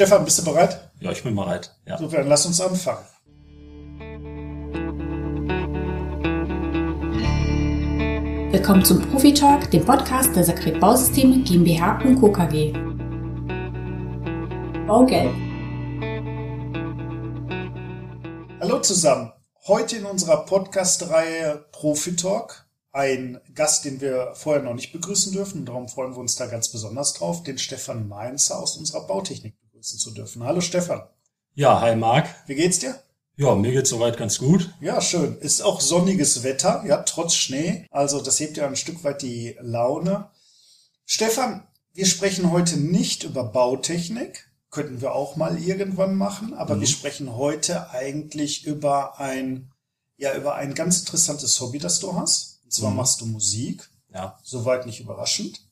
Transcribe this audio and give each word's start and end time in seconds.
Stefan, 0.00 0.24
bist 0.24 0.38
du 0.38 0.44
bereit? 0.44 0.90
Ja, 1.00 1.12
ich 1.12 1.22
bin 1.22 1.36
bereit. 1.36 1.76
Ja. 1.84 1.98
Super, 1.98 2.16
dann 2.16 2.28
lass 2.28 2.46
uns 2.46 2.58
anfangen. 2.58 3.04
Willkommen 8.50 8.82
zum 8.82 9.06
Profi 9.10 9.34
Talk, 9.34 9.70
dem 9.70 9.84
Podcast 9.84 10.34
der 10.34 10.44
Sakret 10.44 10.80
Bausysteme 10.80 11.42
GmbH 11.42 12.00
und 12.00 12.18
Co. 12.18 12.32
KG. 12.32 12.72
Baugelb. 14.86 15.34
Hallo 18.58 18.80
zusammen. 18.80 19.32
Heute 19.66 19.96
in 19.96 20.06
unserer 20.06 20.46
Podcast-Reihe 20.46 21.66
Profi 21.72 22.16
Talk 22.16 22.64
ein 22.92 23.38
Gast, 23.54 23.84
den 23.84 24.00
wir 24.00 24.32
vorher 24.32 24.62
noch 24.62 24.72
nicht 24.72 24.92
begrüßen 24.92 25.34
dürfen. 25.34 25.66
darum 25.66 25.90
freuen 25.90 26.12
wir 26.12 26.20
uns 26.20 26.36
da 26.36 26.46
ganz 26.46 26.70
besonders 26.70 27.12
drauf, 27.12 27.42
den 27.42 27.58
Stefan 27.58 28.08
Mainzer 28.08 28.58
aus 28.58 28.78
unserer 28.78 29.06
Bautechnik 29.06 29.60
begrüßen 29.80 29.98
zu 29.98 30.10
dürfen. 30.10 30.44
Hallo 30.44 30.60
Stefan. 30.60 31.02
Ja, 31.54 31.80
hi 31.80 31.96
Marc. 31.96 32.28
Wie 32.46 32.54
geht's 32.54 32.80
dir? 32.80 33.02
Ja, 33.36 33.54
mir 33.54 33.72
geht's 33.72 33.88
soweit 33.88 34.18
ganz 34.18 34.38
gut. 34.38 34.74
Ja, 34.80 35.00
schön. 35.00 35.38
Ist 35.38 35.62
auch 35.62 35.80
sonniges 35.80 36.42
Wetter, 36.42 36.84
ja, 36.86 37.02
trotz 37.02 37.34
Schnee. 37.34 37.86
Also 37.90 38.20
das 38.20 38.38
hebt 38.40 38.58
ja 38.58 38.66
ein 38.66 38.76
Stück 38.76 39.02
weit 39.04 39.22
die 39.22 39.56
Laune. 39.60 40.28
Stefan, 41.06 41.66
wir 41.94 42.04
sprechen 42.04 42.50
heute 42.50 42.76
nicht 42.76 43.24
über 43.24 43.44
Bautechnik. 43.44 44.50
Könnten 44.70 45.00
wir 45.00 45.14
auch 45.14 45.36
mal 45.36 45.58
irgendwann 45.58 46.14
machen, 46.14 46.52
aber 46.52 46.76
mhm. 46.76 46.80
wir 46.80 46.88
sprechen 46.88 47.34
heute 47.34 47.90
eigentlich 47.90 48.66
über 48.66 49.18
ein, 49.18 49.72
ja, 50.18 50.36
über 50.36 50.56
ein 50.56 50.74
ganz 50.74 51.00
interessantes 51.00 51.58
Hobby, 51.60 51.78
das 51.78 52.00
du 52.00 52.14
hast. 52.14 52.60
Und 52.64 52.72
zwar 52.72 52.90
mhm. 52.90 52.96
machst 52.96 53.22
du 53.22 53.26
Musik. 53.26 53.88
Ja. 54.12 54.38
Soweit 54.42 54.84
nicht 54.84 55.00
überraschend. 55.00 55.62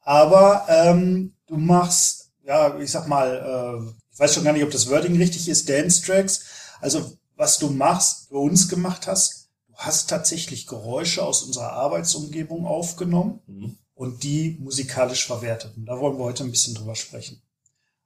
Aber 0.00 0.66
ähm, 0.68 1.34
du 1.48 1.56
machst, 1.56 2.21
ja, 2.44 2.78
ich 2.78 2.90
sag 2.90 3.06
mal, 3.08 3.84
äh, 3.84 3.92
ich 4.12 4.18
weiß 4.18 4.34
schon 4.34 4.44
gar 4.44 4.52
nicht, 4.52 4.64
ob 4.64 4.70
das 4.70 4.88
Wording 4.90 5.16
richtig 5.16 5.48
ist, 5.48 5.68
Dance 5.68 6.02
Tracks 6.02 6.44
also 6.82 7.16
was 7.36 7.58
du 7.58 7.70
machst, 7.70 8.28
für 8.28 8.36
uns 8.36 8.68
gemacht 8.68 9.06
hast, 9.06 9.48
du 9.68 9.74
hast 9.76 10.10
tatsächlich 10.10 10.66
Geräusche 10.66 11.24
aus 11.24 11.42
unserer 11.42 11.72
Arbeitsumgebung 11.72 12.66
aufgenommen 12.66 13.40
mhm. 13.46 13.78
und 13.94 14.22
die 14.22 14.58
musikalisch 14.60 15.26
verwertet. 15.26 15.76
Und 15.76 15.86
da 15.86 15.98
wollen 15.98 16.18
wir 16.18 16.24
heute 16.24 16.44
ein 16.44 16.50
bisschen 16.50 16.74
drüber 16.74 16.94
sprechen. 16.94 17.40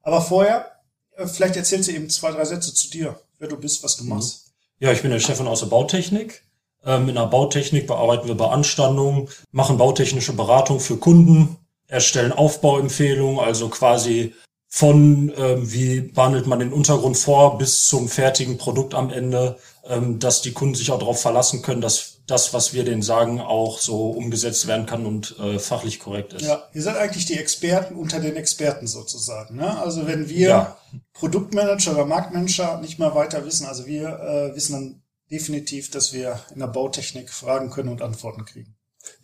Aber 0.02 0.20
vorher, 0.20 0.70
äh, 1.16 1.26
vielleicht 1.26 1.56
erzählst 1.56 1.88
du 1.88 1.92
eben 1.92 2.08
zwei, 2.08 2.30
drei 2.30 2.44
Sätze 2.44 2.72
zu 2.72 2.88
dir, 2.88 3.18
wer 3.38 3.48
du 3.48 3.56
bist, 3.56 3.82
was 3.82 3.96
du 3.96 4.04
mhm. 4.04 4.10
machst. 4.10 4.52
Ja, 4.78 4.92
ich 4.92 5.02
bin 5.02 5.10
der 5.10 5.20
Stefan 5.20 5.48
aus 5.48 5.60
der 5.60 5.66
Bautechnik. 5.66 6.44
Ähm, 6.84 7.08
in 7.08 7.14
der 7.14 7.26
Bautechnik 7.26 7.86
bearbeiten 7.86 8.28
wir 8.28 8.36
Beanstandungen, 8.36 9.28
machen 9.50 9.78
bautechnische 9.78 10.34
Beratung 10.34 10.80
für 10.80 10.98
Kunden, 10.98 11.56
erstellen 11.88 12.32
Aufbauempfehlungen, 12.32 13.38
also 13.38 13.68
quasi 13.68 14.34
von 14.68 15.32
ähm, 15.36 15.72
wie 15.72 16.00
behandelt 16.00 16.46
man 16.46 16.58
den 16.58 16.72
Untergrund 16.72 17.16
vor 17.16 17.56
bis 17.56 17.86
zum 17.86 18.08
fertigen 18.08 18.58
Produkt 18.58 18.94
am 18.94 19.10
Ende, 19.10 19.58
ähm, 19.88 20.18
dass 20.18 20.42
die 20.42 20.52
Kunden 20.52 20.74
sich 20.74 20.90
auch 20.90 20.98
darauf 20.98 21.20
verlassen 21.20 21.62
können, 21.62 21.80
dass 21.80 22.16
das, 22.26 22.52
was 22.52 22.74
wir 22.74 22.84
denen 22.84 23.02
sagen, 23.02 23.40
auch 23.40 23.78
so 23.78 24.10
umgesetzt 24.10 24.66
werden 24.66 24.86
kann 24.86 25.06
und 25.06 25.38
äh, 25.38 25.58
fachlich 25.60 26.00
korrekt 26.00 26.32
ist. 26.32 26.42
Ja, 26.42 26.64
ihr 26.72 26.82
seid 26.82 26.96
eigentlich 26.96 27.26
die 27.26 27.38
Experten 27.38 27.94
unter 27.94 28.18
den 28.18 28.34
Experten 28.34 28.88
sozusagen. 28.88 29.56
Ne? 29.56 29.78
Also 29.78 30.06
wenn 30.06 30.28
wir 30.28 30.48
ja. 30.48 30.76
Produktmanager 31.12 31.92
oder 31.92 32.04
Marktmanager 32.04 32.80
nicht 32.80 32.98
mehr 32.98 33.14
weiter 33.14 33.44
wissen, 33.46 33.66
also 33.66 33.86
wir 33.86 34.08
äh, 34.08 34.56
wissen 34.56 34.72
dann 34.72 35.02
definitiv, 35.30 35.90
dass 35.90 36.12
wir 36.12 36.40
in 36.52 36.60
der 36.60 36.66
Bautechnik 36.66 37.30
Fragen 37.30 37.70
können 37.70 37.88
und 37.88 38.02
Antworten 38.02 38.44
kriegen. 38.44 38.75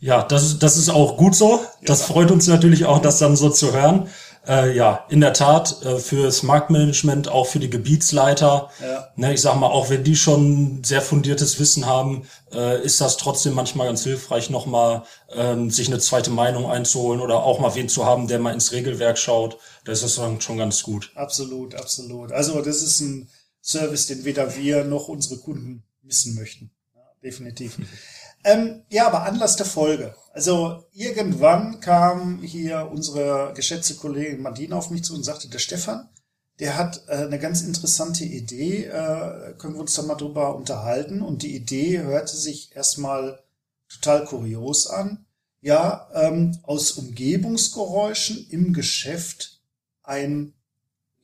Ja, 0.03 0.25
das, 0.25 0.59
das 0.59 0.77
ist 0.77 0.89
auch 0.89 1.17
gut 1.17 1.37
so. 1.37 1.61
Das 1.85 2.01
ja. 2.01 2.07
freut 2.07 2.33
uns 2.33 2.49
natürlich 2.49 2.87
auch, 2.87 3.01
das 3.01 3.19
dann 3.19 3.37
so 3.37 3.51
zu 3.51 3.73
hören. 3.73 4.09
Äh, 4.45 4.77
ja, 4.77 5.07
in 5.09 5.21
der 5.21 5.33
Tat, 5.33 5.81
äh, 5.85 6.01
fürs 6.01 6.43
Marktmanagement, 6.43 7.29
auch 7.29 7.47
für 7.47 7.61
die 7.61 7.71
Gebietsleiter. 7.71 8.69
Ja. 8.83 9.09
Ne, 9.15 9.33
ich 9.33 9.41
sag 9.41 9.55
mal, 9.55 9.69
auch 9.69 9.91
wenn 9.91 10.03
die 10.03 10.17
schon 10.17 10.83
sehr 10.83 11.03
fundiertes 11.03 11.61
Wissen 11.61 11.87
haben, 11.87 12.27
äh, 12.53 12.83
ist 12.83 13.01
das 13.01 13.17
trotzdem 13.17 13.55
manchmal 13.55 13.87
ganz 13.87 14.03
hilfreich, 14.03 14.51
nochmal 14.51 15.05
ähm, 15.37 15.71
sich 15.71 15.87
eine 15.87 16.01
zweite 16.01 16.31
Meinung 16.31 16.69
einzuholen 16.69 17.21
oder 17.21 17.45
auch 17.45 17.61
mal 17.61 17.77
wen 17.77 17.89
zu 17.89 18.05
haben, 18.05 18.27
der 18.27 18.41
mal 18.41 18.55
ins 18.55 18.73
Regelwerk 18.73 19.19
schaut. 19.19 19.59
Das 19.85 20.03
ist 20.03 20.19
dann 20.19 20.41
schon 20.41 20.59
ganz 20.59 20.83
gut. 20.83 21.13
Absolut, 21.15 21.77
absolut. 21.77 22.33
Also 22.33 22.61
das 22.61 22.83
ist 22.83 22.99
ein 22.99 23.29
Service, 23.63 24.09
den 24.09 24.25
weder 24.25 24.57
wir 24.57 24.83
noch 24.83 25.07
unsere 25.07 25.39
Kunden 25.39 25.85
missen 26.03 26.35
möchten. 26.35 26.73
Ja, 26.93 27.03
definitiv. 27.23 27.77
Ähm, 28.45 28.83
ja, 28.89 29.07
aber 29.07 29.23
Anlass 29.23 29.57
der 29.57 29.67
Folge. 29.67 30.15
Also 30.33 30.85
irgendwann 30.93 31.81
kam 31.81 32.43
hier 32.43 32.89
unsere 32.91 33.53
geschätzte 33.55 33.95
Kollegin 33.95 34.43
Madina 34.43 34.77
auf 34.77 34.91
mich 34.91 35.05
zu 35.05 35.15
und 35.15 35.25
sagte, 35.25 35.49
der 35.49 35.59
Stefan, 35.59 36.09
der 36.59 36.77
hat 36.77 37.03
äh, 37.09 37.17
eine 37.17 37.39
ganz 37.39 37.63
interessante 37.63 38.25
Idee, 38.25 38.85
äh, 38.85 39.55
können 39.59 39.75
wir 39.75 39.81
uns 39.81 39.95
da 39.95 40.03
mal 40.03 40.15
drüber 40.17 40.55
unterhalten. 40.57 41.23
Und 41.23 41.43
die 41.43 41.57
Idee 41.57 42.01
hörte 42.01 42.37
sich 42.37 42.75
erstmal 42.75 43.43
total 43.89 44.25
kurios 44.25 44.87
an. 44.87 45.25
Ja, 45.61 46.09
ähm, 46.13 46.59
aus 46.63 46.93
Umgebungsgeräuschen 46.93 48.47
im 48.51 48.73
Geschäft 48.73 49.61
ein, 50.03 50.55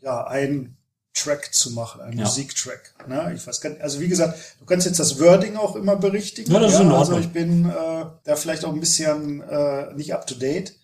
ja, 0.01 0.25
ein 0.27 0.78
Track 1.23 1.55
zu 1.55 1.73
machen, 1.73 2.01
ein 2.01 2.19
ja. 2.19 2.25
Musiktrack. 2.25 2.95
Ne? 3.09 3.33
Ich 3.35 3.47
weiß 3.47 3.61
gar 3.61 3.71
nicht, 3.71 3.83
also 3.83 4.01
wie 4.01 4.09
gesagt, 4.09 4.39
du 4.61 4.67
kannst 4.67 4.87
jetzt 4.87 5.01
das 5.01 5.21
Wording 5.21 5.57
auch 5.57 5.77
immer 5.77 5.97
berichtigen. 5.97 6.53
Ja, 6.53 6.61
das 6.61 6.75
ist 6.75 6.81
in 6.81 6.93
Ordnung. 6.93 7.17
Also 7.17 7.19
ich 7.19 7.33
bin 7.33 7.69
äh, 7.69 8.07
da 8.25 8.37
vielleicht 8.37 8.65
auch 8.65 8.73
ein 8.73 8.81
bisschen 8.81 9.43
äh, 9.43 9.93
nicht 9.95 10.15
up 10.15 10.27
to 10.27 10.35
date. 10.35 10.75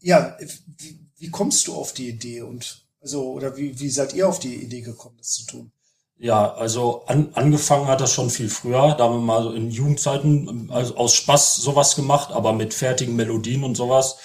Ja, 0.00 0.36
wie, 0.78 0.98
wie 1.16 1.30
kommst 1.30 1.66
du 1.66 1.74
auf 1.74 1.92
die 1.92 2.08
Idee 2.08 2.42
und 2.42 2.86
also 3.00 3.32
oder 3.32 3.56
wie, 3.56 3.78
wie 3.78 3.90
seid 3.90 4.14
ihr 4.14 4.28
auf 4.28 4.38
die 4.38 4.56
Idee 4.56 4.80
gekommen, 4.80 5.16
das 5.18 5.32
zu 5.32 5.46
tun? 5.46 5.72
Ja, 6.20 6.52
also 6.54 7.04
an, 7.06 7.30
angefangen 7.34 7.86
hat 7.86 8.00
das 8.00 8.12
schon 8.12 8.28
viel 8.28 8.48
früher. 8.48 8.96
Da 8.96 9.04
haben 9.04 9.14
wir 9.14 9.20
mal 9.20 9.42
so 9.44 9.52
in 9.52 9.70
Jugendzeiten 9.70 10.68
also 10.70 10.96
aus 10.96 11.14
Spaß 11.14 11.56
sowas 11.56 11.94
gemacht, 11.94 12.32
aber 12.32 12.52
mit 12.52 12.74
fertigen 12.74 13.14
Melodien 13.14 13.62
und 13.62 13.76
sowas. 13.76 14.16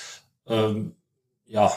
Ähm, 0.47 0.96
ja, 1.46 1.72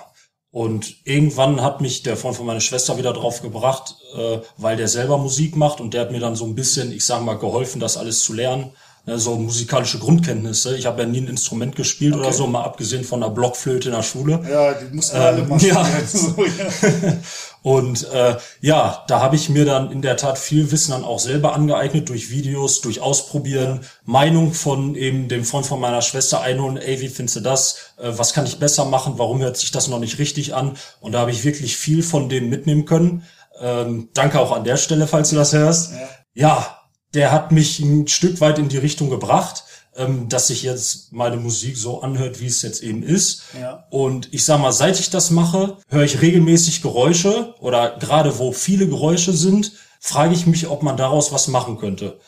und 0.57 0.97
irgendwann 1.05 1.61
hat 1.61 1.83
mich 1.83 2.03
der 2.03 2.17
Freund 2.17 2.35
von 2.35 2.47
meiner 2.47 2.63
Schwester 2.63 2.97
wieder 2.97 3.13
drauf 3.13 3.43
gebracht, 3.43 3.97
äh, 4.17 4.39
weil 4.57 4.79
der 4.79 4.89
selber 4.89 5.19
Musik 5.19 5.55
macht 5.55 5.83
und 5.83 5.93
der 5.93 6.01
hat 6.01 6.13
mir 6.13 6.19
dann 6.19 6.35
so 6.35 6.47
ein 6.47 6.55
bisschen, 6.55 6.93
ich 6.93 7.05
sag 7.05 7.23
mal, 7.23 7.37
geholfen, 7.37 7.79
das 7.79 7.99
alles 7.99 8.25
zu 8.25 8.33
lernen 8.33 8.71
ne, 9.07 9.19
so 9.19 9.37
musikalische 9.37 9.99
Grundkenntnisse. 9.99 10.77
Ich 10.77 10.87
habe 10.87 11.03
ja 11.03 11.09
nie 11.09 11.21
ein 11.21 11.29
Instrument 11.29 11.77
gespielt 11.77 12.15
okay. 12.15 12.23
oder 12.23 12.33
so, 12.33 12.47
mal 12.47 12.65
abgesehen 12.65 13.05
von 13.05 13.21
der 13.21 13.29
Blockflöte 13.29 13.89
in 13.89 13.95
der 13.95 14.03
Schule. 14.03 14.41
Ja, 14.51 14.75
die 14.75 14.95
mussten 14.95 15.17
ähm, 15.17 15.23
alle 15.23 15.43
mal 15.45 15.59
spielen. 15.59 15.75
Ja. 15.75 16.07
So, 16.07 16.45
ja. 16.45 17.17
Und 17.63 18.09
äh, 18.11 18.37
ja, 18.61 19.05
da 19.09 19.21
habe 19.21 19.37
ich 19.37 19.49
mir 19.49 19.65
dann 19.65 19.91
in 19.91 20.03
der 20.03 20.17
Tat 20.17 20.39
viel 20.39 20.71
Wissen 20.71 20.93
dann 20.93 21.05
auch 21.05 21.19
selber 21.19 21.55
angeeignet 21.55 22.09
durch 22.09 22.31
Videos, 22.31 22.81
durch 22.81 23.01
Ausprobieren, 23.01 23.81
ja. 23.83 23.89
Meinung 24.05 24.53
von 24.53 24.95
eben 24.95 25.29
dem 25.29 25.45
Freund 25.45 25.67
von 25.67 25.81
meiner 25.81 26.03
Schwester 26.03 26.43
einholen, 26.43 26.77
ey, 26.77 27.01
wie 27.01 27.09
findest 27.09 27.37
du 27.37 27.41
das? 27.41 27.93
Äh, 27.99 28.13
was 28.17 28.35
kann 28.35 28.47
ich 28.47 28.59
besser 28.59 28.85
machen? 28.85 29.15
Warum 29.17 29.41
hört 29.41 29.57
sich 29.57 29.71
das 29.71 29.89
noch 29.89 29.99
nicht 29.99 30.19
richtig 30.19 30.55
an? 30.55 30.77
Und 31.01 31.13
da 31.13 31.21
habe 31.21 31.31
ich 31.31 31.45
wirklich 31.45 31.77
viel 31.77 32.03
von 32.03 32.29
dem 32.29 32.51
mitnehmen 32.51 32.85
können. 32.85 33.25
Ähm, 33.61 34.11
danke 34.15 34.39
auch 34.39 34.53
an 34.53 34.65
der 34.65 34.77
Stelle, 34.77 35.07
falls 35.07 35.31
du 35.31 35.37
das 35.37 35.53
hörst. 35.53 35.93
Ja, 36.35 36.49
ja 36.49 36.76
der 37.17 37.33
hat 37.33 37.51
mich 37.51 37.81
ein 37.81 38.07
Stück 38.07 38.41
weit 38.41 38.59
in 38.59 38.69
die 38.69 38.79
Richtung 38.79 39.11
gebracht, 39.11 39.65
ähm, 39.97 40.29
dass 40.29 40.49
sich 40.49 40.63
jetzt 40.63 41.13
meine 41.13 41.39
Musik 41.39 41.77
so 41.77 42.03
anhört, 42.03 42.41
wie 42.41 42.47
es 42.47 42.63
jetzt 42.63 42.83
eben 42.83 43.03
ist. 43.03 43.43
Ja. 43.59 43.87
Und 43.91 44.33
ich 44.33 44.45
sag 44.45 44.61
mal, 44.61 44.73
seit 44.73 45.01
ich 45.01 45.11
das 45.11 45.31
mache, 45.31 45.79
höre 45.89 46.05
ich 46.05 46.21
regelmäßig 46.21 46.83
Geräusche 46.83 47.55
oder 47.61 47.97
gerade 47.99 48.39
wo 48.39 48.53
viele 48.53 48.87
Geräusche 48.87 49.33
sind, 49.33 49.73
frage 49.99 50.35
ich 50.35 50.47
mich, 50.47 50.69
ob 50.69 50.83
man 50.83 50.97
daraus 50.97 51.33
was 51.33 51.49
machen 51.49 51.79
könnte. 51.79 52.21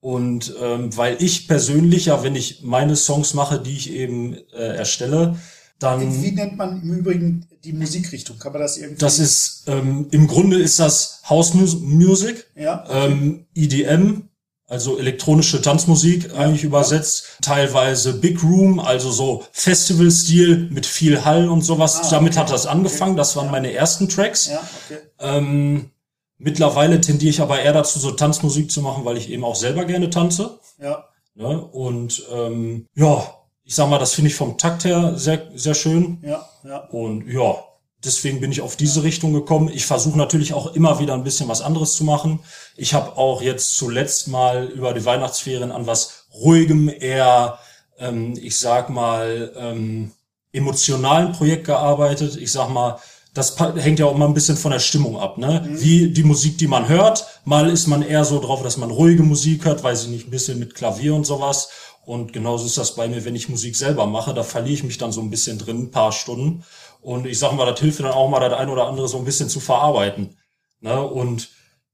Und 0.00 0.54
ähm, 0.62 0.94
weil 0.96 1.16
ich 1.20 1.48
persönlich 1.48 2.06
ja, 2.06 2.22
wenn 2.22 2.36
ich 2.36 2.62
meine 2.62 2.94
Songs 2.94 3.34
mache, 3.34 3.58
die 3.58 3.76
ich 3.76 3.90
eben 3.90 4.36
äh, 4.52 4.76
erstelle, 4.76 5.36
dann. 5.78 6.22
Wie 6.22 6.32
nennt 6.32 6.56
man 6.56 6.82
im 6.82 6.92
Übrigen 6.92 7.46
die 7.64 7.72
Musikrichtung? 7.72 8.38
Kann 8.38 8.52
man 8.52 8.62
das 8.62 8.76
irgendwie? 8.78 9.00
Das 9.00 9.18
ist 9.18 9.64
ähm, 9.66 10.06
im 10.10 10.26
Grunde 10.26 10.58
ist 10.58 10.78
das 10.78 11.22
House 11.28 11.54
Music, 11.54 12.46
ja, 12.54 12.84
okay. 12.84 13.06
ähm, 13.06 13.46
EDM, 13.54 14.25
also 14.68 14.98
elektronische 14.98 15.62
Tanzmusik 15.62 16.34
eigentlich 16.36 16.64
übersetzt, 16.64 17.38
teilweise 17.40 18.14
Big 18.14 18.42
Room, 18.42 18.80
also 18.80 19.10
so 19.10 19.44
Festival-Stil 19.52 20.70
mit 20.70 20.86
viel 20.86 21.24
Hall 21.24 21.48
und 21.48 21.62
sowas. 21.62 22.00
Ah, 22.02 22.10
Damit 22.10 22.32
okay. 22.32 22.40
hat 22.40 22.50
das 22.50 22.66
angefangen. 22.66 23.16
Das 23.16 23.36
waren 23.36 23.46
ja. 23.46 23.52
meine 23.52 23.72
ersten 23.72 24.08
Tracks. 24.08 24.48
Ja, 24.48 24.60
okay. 24.84 25.00
Ähm, 25.20 25.90
mittlerweile 26.38 27.00
tendiere 27.00 27.30
ich 27.30 27.40
aber 27.40 27.60
eher 27.60 27.72
dazu, 27.72 27.98
so 27.98 28.10
Tanzmusik 28.10 28.70
zu 28.70 28.82
machen, 28.82 29.04
weil 29.04 29.16
ich 29.16 29.30
eben 29.30 29.44
auch 29.44 29.56
selber 29.56 29.84
gerne 29.84 30.10
tanze. 30.10 30.58
Ja. 30.80 31.04
Ne? 31.34 31.60
Und 31.60 32.24
ähm, 32.32 32.86
ja, 32.94 33.24
ich 33.62 33.74
sag 33.74 33.88
mal, 33.88 33.98
das 33.98 34.14
finde 34.14 34.30
ich 34.30 34.36
vom 34.36 34.58
Takt 34.58 34.84
her 34.84 35.12
sehr, 35.16 35.50
sehr 35.54 35.74
schön. 35.74 36.18
Ja, 36.22 36.48
ja. 36.64 36.78
Und 36.88 37.28
ja, 37.28 37.56
deswegen 38.06 38.40
bin 38.40 38.52
ich 38.52 38.60
auf 38.60 38.76
diese 38.76 39.02
Richtung 39.02 39.32
gekommen. 39.32 39.70
Ich 39.72 39.86
versuche 39.86 40.16
natürlich 40.16 40.54
auch 40.54 40.74
immer 40.74 40.98
wieder 40.98 41.14
ein 41.14 41.24
bisschen 41.24 41.48
was 41.48 41.60
anderes 41.60 41.94
zu 41.94 42.04
machen. 42.04 42.40
Ich 42.76 42.94
habe 42.94 43.16
auch 43.18 43.42
jetzt 43.42 43.76
zuletzt 43.76 44.28
mal 44.28 44.66
über 44.66 44.94
die 44.94 45.04
Weihnachtsferien 45.04 45.72
an 45.72 45.86
was 45.86 46.26
ruhigem, 46.32 46.88
eher, 46.88 47.58
ähm, 47.98 48.34
ich 48.40 48.56
sag 48.56 48.88
mal, 48.88 49.52
ähm, 49.56 50.12
emotionalen 50.52 51.32
Projekt 51.32 51.66
gearbeitet. 51.66 52.36
Ich 52.36 52.52
sag 52.52 52.70
mal, 52.70 52.98
das 53.34 53.56
hängt 53.58 53.98
ja 53.98 54.06
auch 54.06 54.16
mal 54.16 54.26
ein 54.26 54.34
bisschen 54.34 54.56
von 54.56 54.70
der 54.70 54.78
Stimmung 54.78 55.18
ab, 55.18 55.36
ne? 55.36 55.62
Wie 55.68 56.10
die 56.10 56.22
Musik, 56.22 56.56
die 56.56 56.66
man 56.66 56.88
hört. 56.88 57.26
Mal 57.44 57.68
ist 57.68 57.86
man 57.86 58.00
eher 58.00 58.24
so 58.24 58.40
drauf, 58.40 58.62
dass 58.62 58.78
man 58.78 58.90
ruhige 58.90 59.22
Musik 59.22 59.66
hört, 59.66 59.84
weiß 59.84 60.04
ich 60.04 60.08
nicht, 60.08 60.28
ein 60.28 60.30
bisschen 60.30 60.58
mit 60.58 60.74
Klavier 60.74 61.14
und 61.14 61.26
sowas. 61.26 61.68
Und 62.06 62.32
genauso 62.32 62.66
ist 62.66 62.78
das 62.78 62.94
bei 62.94 63.08
mir, 63.08 63.24
wenn 63.24 63.34
ich 63.34 63.48
Musik 63.48 63.76
selber 63.76 64.06
mache, 64.06 64.32
da 64.32 64.42
verliere 64.42 64.74
ich 64.74 64.84
mich 64.84 64.96
dann 64.96 65.12
so 65.12 65.20
ein 65.20 65.28
bisschen 65.28 65.58
drin, 65.58 65.82
ein 65.82 65.90
paar 65.90 66.12
Stunden. 66.12 66.64
Und 67.06 67.24
ich 67.24 67.38
sag 67.38 67.52
mal, 67.52 67.66
das 67.66 67.78
hilft 67.78 68.00
dann 68.00 68.06
auch 68.06 68.28
mal, 68.28 68.40
das 68.40 68.58
ein 68.58 68.68
oder 68.68 68.88
andere 68.88 69.06
so 69.06 69.16
ein 69.16 69.24
bisschen 69.24 69.48
zu 69.48 69.60
verarbeiten. 69.60 70.36
Ne? 70.80 71.00
Und 71.00 71.50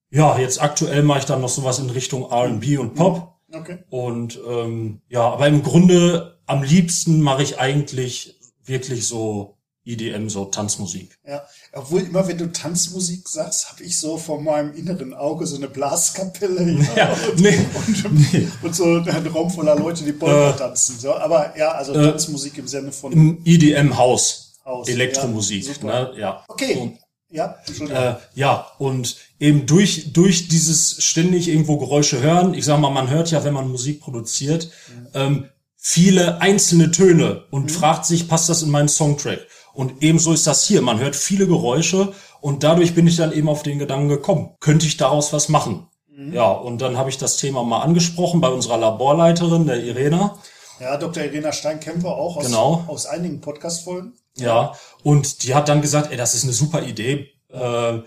ja, 0.08 0.38
jetzt 0.38 0.62
aktuell 0.62 1.02
mache 1.02 1.18
ich 1.18 1.24
dann 1.26 1.42
noch 1.42 1.50
sowas 1.50 1.78
in 1.80 1.90
Richtung 1.90 2.30
R&B 2.30 2.78
und 2.78 2.94
Pop. 2.94 3.34
Okay. 3.52 3.84
Und 3.90 4.40
ähm, 4.48 5.02
ja, 5.10 5.30
aber 5.30 5.48
im 5.48 5.62
Grunde 5.62 6.38
am 6.46 6.62
liebsten 6.62 7.20
mache 7.20 7.42
ich 7.42 7.60
eigentlich 7.60 8.38
wirklich 8.64 9.06
so 9.06 9.58
EDM, 9.84 10.30
so 10.30 10.46
Tanzmusik. 10.46 11.18
Ja, 11.28 11.42
obwohl 11.74 12.00
immer 12.00 12.26
wenn 12.26 12.38
du 12.38 12.50
Tanzmusik 12.50 13.28
sagst, 13.28 13.70
habe 13.70 13.82
ich 13.82 13.98
so 13.98 14.16
vor 14.16 14.40
meinem 14.40 14.72
inneren 14.72 15.12
Auge 15.12 15.46
so 15.46 15.56
eine 15.56 15.68
Blaskapelle 15.68 16.78
Ja, 16.96 17.14
und, 17.28 17.38
nee. 17.38 17.58
und, 17.74 18.62
und 18.62 18.74
so 18.74 18.84
ein 18.84 19.26
Raum 19.26 19.50
voller 19.50 19.76
Leute, 19.76 20.04
die 20.04 20.14
Polka 20.14 20.52
Äh, 20.52 20.56
tanzen. 20.56 20.98
So, 20.98 21.14
aber 21.14 21.54
ja, 21.58 21.72
also 21.72 21.92
Tanzmusik 21.92 22.56
im 22.56 22.66
Sinne 22.66 22.92
von 22.92 23.12
Im 23.12 23.42
EDM-Haus. 23.44 24.51
Haus, 24.64 24.88
Elektromusik. 24.88 25.66
ja, 25.82 25.86
ne? 25.86 26.12
ja. 26.16 26.44
Okay. 26.48 26.76
Und, 26.76 26.98
Ja, 27.34 27.56
äh, 27.88 28.16
ja, 28.34 28.66
und 28.78 29.16
eben 29.40 29.64
durch, 29.64 30.12
durch 30.12 30.48
dieses 30.48 31.02
ständig 31.02 31.48
irgendwo 31.48 31.78
Geräusche 31.78 32.20
hören, 32.20 32.52
ich 32.52 32.66
sag 32.66 32.78
mal, 32.78 32.90
man 32.90 33.08
hört 33.08 33.30
ja, 33.30 33.42
wenn 33.42 33.54
man 33.54 33.70
Musik 33.70 34.00
produziert, 34.00 34.70
ähm, 35.14 35.48
viele 35.78 36.42
einzelne 36.42 36.90
Töne 36.90 37.44
und 37.50 37.72
fragt 37.72 38.04
sich, 38.04 38.28
passt 38.28 38.50
das 38.50 38.62
in 38.62 38.70
meinen 38.70 38.88
Songtrack? 38.88 39.40
Und 39.72 40.02
ebenso 40.02 40.34
ist 40.34 40.46
das 40.46 40.64
hier. 40.64 40.82
Man 40.82 41.00
hört 41.00 41.16
viele 41.16 41.46
Geräusche 41.46 42.12
und 42.42 42.64
dadurch 42.64 42.94
bin 42.94 43.06
ich 43.06 43.16
dann 43.16 43.32
eben 43.32 43.48
auf 43.48 43.62
den 43.62 43.78
Gedanken 43.78 44.10
gekommen, 44.10 44.50
könnte 44.60 44.86
ich 44.86 44.98
daraus 44.98 45.32
was 45.32 45.48
machen? 45.48 45.88
Ja, 46.32 46.50
und 46.50 46.82
dann 46.82 46.98
habe 46.98 47.08
ich 47.08 47.18
das 47.18 47.38
Thema 47.38 47.64
mal 47.64 47.80
angesprochen 47.80 48.40
bei 48.40 48.48
unserer 48.48 48.76
Laborleiterin, 48.76 49.66
der 49.66 49.82
Irena. 49.82 50.36
Ja, 50.82 50.96
Dr. 50.96 51.22
Irena 51.24 51.52
Stein 51.52 51.80
kennen 51.80 52.02
wir 52.02 52.10
auch 52.16 52.36
aus, 52.36 52.46
Genau. 52.46 52.84
aus 52.88 53.06
einigen 53.06 53.40
Podcast-Folgen. 53.40 54.12
Ja, 54.36 54.72
und 55.02 55.42
die 55.44 55.54
hat 55.54 55.68
dann 55.68 55.80
gesagt, 55.82 56.10
ey, 56.10 56.16
das 56.16 56.34
ist 56.34 56.44
eine 56.44 56.52
super 56.52 56.82
Idee, 56.82 57.28
äh, 57.50 57.98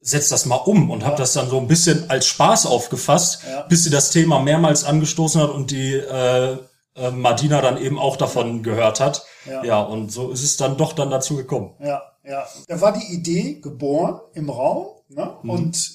setz 0.00 0.28
das 0.28 0.46
mal 0.46 0.56
um 0.56 0.90
und 0.90 1.04
habe 1.04 1.16
das 1.16 1.32
dann 1.32 1.48
so 1.48 1.58
ein 1.58 1.66
bisschen 1.68 2.08
als 2.10 2.26
Spaß 2.26 2.66
aufgefasst, 2.66 3.40
Ja. 3.48 3.62
bis 3.62 3.84
sie 3.84 3.90
das 3.90 4.10
Thema 4.10 4.38
mehrmals 4.40 4.84
angestoßen 4.84 5.40
hat 5.40 5.50
und 5.50 5.70
die 5.70 5.94
äh, 5.94 6.58
äh, 6.96 7.10
Madina 7.10 7.60
dann 7.60 7.76
eben 7.78 7.98
auch 7.98 8.16
davon 8.16 8.62
gehört 8.62 9.00
hat. 9.00 9.24
Ja. 9.46 9.64
Ja. 9.64 9.82
und 9.82 10.10
so 10.12 10.30
ist 10.30 10.42
es 10.42 10.56
dann 10.56 10.76
doch 10.78 10.92
dann 10.94 11.10
dazu 11.10 11.36
gekommen. 11.36 11.74
Ja, 11.80 12.02
ja. 12.24 12.46
Da 12.68 12.80
war 12.80 12.92
die 12.92 13.12
Idee 13.14 13.60
geboren 13.60 14.20
im 14.32 14.48
Raum, 14.48 14.86
ne? 15.08 15.36
Mhm. 15.42 15.50
Und 15.50 15.90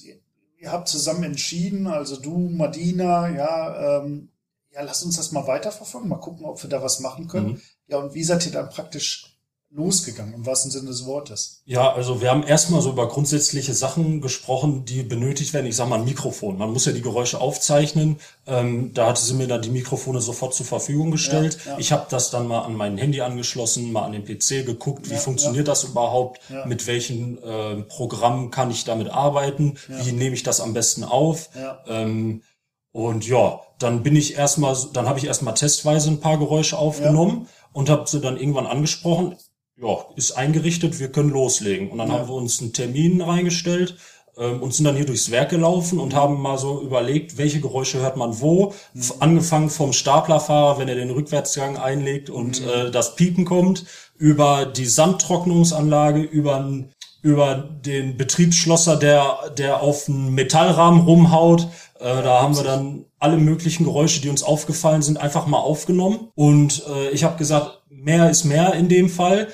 ihr 0.59 0.71
habt 0.71 0.87
zusammen 0.87 1.23
entschieden, 1.23 1.87
also 1.87 2.17
du, 2.19 2.37
Madina, 2.37 3.29
ja, 3.29 3.99
ähm, 4.01 4.29
ja, 4.71 4.81
lass 4.81 5.03
uns 5.03 5.17
das 5.17 5.31
mal 5.31 5.47
weiterverfolgen, 5.47 6.09
mal 6.09 6.17
gucken, 6.17 6.45
ob 6.45 6.61
wir 6.61 6.69
da 6.69 6.81
was 6.81 6.99
machen 6.99 7.27
können. 7.27 7.47
Mhm. 7.47 7.61
Ja, 7.87 7.97
und 7.97 8.13
wie 8.13 8.23
seid 8.23 8.45
ihr 8.45 8.51
dann 8.51 8.69
praktisch 8.69 9.35
losgegangen, 9.71 10.33
im 10.33 10.45
wahrsten 10.47 10.71
Sinne 10.71 10.87
des 10.87 11.05
Wortes? 11.05 11.61
Ja, 11.65 11.93
also 11.93 12.21
wir 12.21 12.31
haben 12.31 12.41
erstmal 12.41 12.81
so 12.81 12.89
über 12.89 13.07
grundsätzliche 13.07 13.75
Sachen 13.75 14.19
gesprochen, 14.19 14.83
die 14.85 15.03
benötigt 15.03 15.53
werden. 15.53 15.67
Ich 15.67 15.75
sag 15.75 15.87
mal 15.87 15.99
ein 15.99 16.05
Mikrofon. 16.05 16.57
Man 16.57 16.71
muss 16.71 16.85
ja 16.85 16.91
die 16.91 17.03
Geräusche 17.03 17.39
aufzeichnen. 17.39 18.19
Ähm, 18.47 18.93
da 18.95 19.07
hatte 19.07 19.21
sie 19.21 19.35
mir 19.35 19.47
dann 19.47 19.61
die 19.61 19.69
Mikrofone 19.69 20.21
sofort 20.21 20.55
zur 20.55 20.65
Verfügung 20.65 21.11
gestellt. 21.11 21.59
Ja, 21.65 21.73
ja. 21.73 21.77
Ich 21.77 21.91
habe 21.91 22.07
das 22.09 22.31
dann 22.31 22.47
mal 22.47 22.61
an 22.61 22.75
mein 22.75 22.97
Handy 22.97 23.21
angeschlossen, 23.21 23.91
mal 23.91 24.05
an 24.05 24.13
den 24.13 24.25
PC 24.25 24.65
geguckt, 24.65 25.07
wie 25.09 25.13
Ja, 25.13 25.19
funktioniert 25.19 25.67
das 25.67 25.83
überhaupt, 25.83 26.41
mit 26.65 26.87
welchen 26.87 27.37
äh, 27.43 27.75
Programmen 27.83 28.49
kann 28.49 28.71
ich 28.71 28.85
damit 28.85 29.09
arbeiten, 29.09 29.77
wie 29.87 30.11
nehme 30.13 30.33
ich 30.33 30.41
das 30.41 30.61
am 30.61 30.73
besten 30.73 31.03
auf. 31.03 31.49
Ähm, 31.87 32.41
und 32.91 33.27
ja, 33.27 33.59
dann 33.79 34.03
bin 34.03 34.15
ich 34.15 34.35
erstmal, 34.35 34.75
dann 34.93 35.07
habe 35.07 35.19
ich 35.19 35.25
erstmal 35.25 35.53
testweise 35.53 36.09
ein 36.09 36.19
paar 36.19 36.37
Geräusche 36.37 36.77
aufgenommen 36.77 37.47
und 37.71 37.89
habe 37.89 38.07
sie 38.07 38.19
dann 38.19 38.37
irgendwann 38.37 38.67
angesprochen. 38.67 39.35
Ja, 39.81 39.97
ist 40.17 40.33
eingerichtet, 40.33 40.99
wir 40.99 41.09
können 41.11 41.29
loslegen. 41.29 41.89
Und 41.89 41.99
dann 41.99 42.09
Ja. 42.09 42.15
haben 42.19 42.27
wir 42.27 42.33
uns 42.35 42.59
einen 42.61 42.73
Termin 42.73 43.21
reingestellt 43.21 43.95
ähm, 44.37 44.61
und 44.61 44.73
sind 44.73 44.83
dann 44.85 44.97
hier 44.97 45.05
durchs 45.05 45.31
Werk 45.31 45.49
gelaufen 45.51 45.99
und 45.99 46.13
haben 46.13 46.41
mal 46.41 46.57
so 46.57 46.81
überlegt, 46.81 47.37
welche 47.37 47.61
Geräusche 47.61 47.99
hört 47.99 48.17
man 48.17 48.41
wo. 48.41 48.73
F- 48.93 49.15
Angefangen 49.19 49.69
vom 49.69 49.93
Staplerfahrer, 49.93 50.79
wenn 50.79 50.89
er 50.89 50.95
den 50.95 51.11
Rückwärtsgang 51.11 51.77
einlegt 51.77 52.29
und 52.29 52.61
äh, 52.65 52.91
das 52.91 53.15
Piepen 53.15 53.45
kommt, 53.45 53.85
über 54.17 54.65
die 54.65 54.85
Sandtrocknungsanlage, 54.85 56.21
über 56.21 56.57
n- 56.57 56.91
über 57.21 57.55
den 57.55 58.15
Betriebsschlosser, 58.15 58.95
der, 58.95 59.51
der 59.57 59.81
auf 59.81 60.07
einen 60.07 60.33
Metallrahmen 60.35 61.01
rumhaut. 61.01 61.67
Äh, 61.99 62.23
da 62.23 62.41
haben 62.41 62.55
wir 62.55 62.63
dann 62.63 63.05
alle 63.19 63.37
möglichen 63.37 63.83
Geräusche, 63.83 64.21
die 64.21 64.29
uns 64.29 64.43
aufgefallen 64.43 65.01
sind, 65.01 65.17
einfach 65.17 65.45
mal 65.47 65.59
aufgenommen. 65.59 66.31
Und 66.35 66.83
äh, 66.87 67.09
ich 67.09 67.23
habe 67.23 67.37
gesagt, 67.37 67.81
mehr 67.89 68.29
ist 68.29 68.45
mehr 68.45 68.73
in 68.73 68.87
dem 68.87 69.09
Fall. 69.09 69.49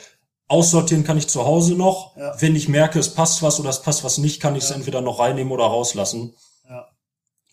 Aussortieren 0.47 1.03
kann 1.03 1.17
ich 1.17 1.27
zu 1.27 1.43
Hause 1.45 1.73
noch. 1.73 2.15
Ja. 2.15 2.35
Wenn 2.39 2.55
ich 2.55 2.69
merke, 2.69 2.99
es 2.99 3.13
passt 3.13 3.41
was 3.41 3.59
oder 3.59 3.69
es 3.69 3.81
passt 3.81 4.03
was 4.03 4.19
nicht, 4.19 4.39
kann 4.39 4.55
ich 4.55 4.63
es 4.63 4.71
entweder 4.71 5.01
noch 5.01 5.19
reinnehmen 5.19 5.51
oder 5.51 5.65
rauslassen. 5.65 6.35
Ja. 6.69 6.85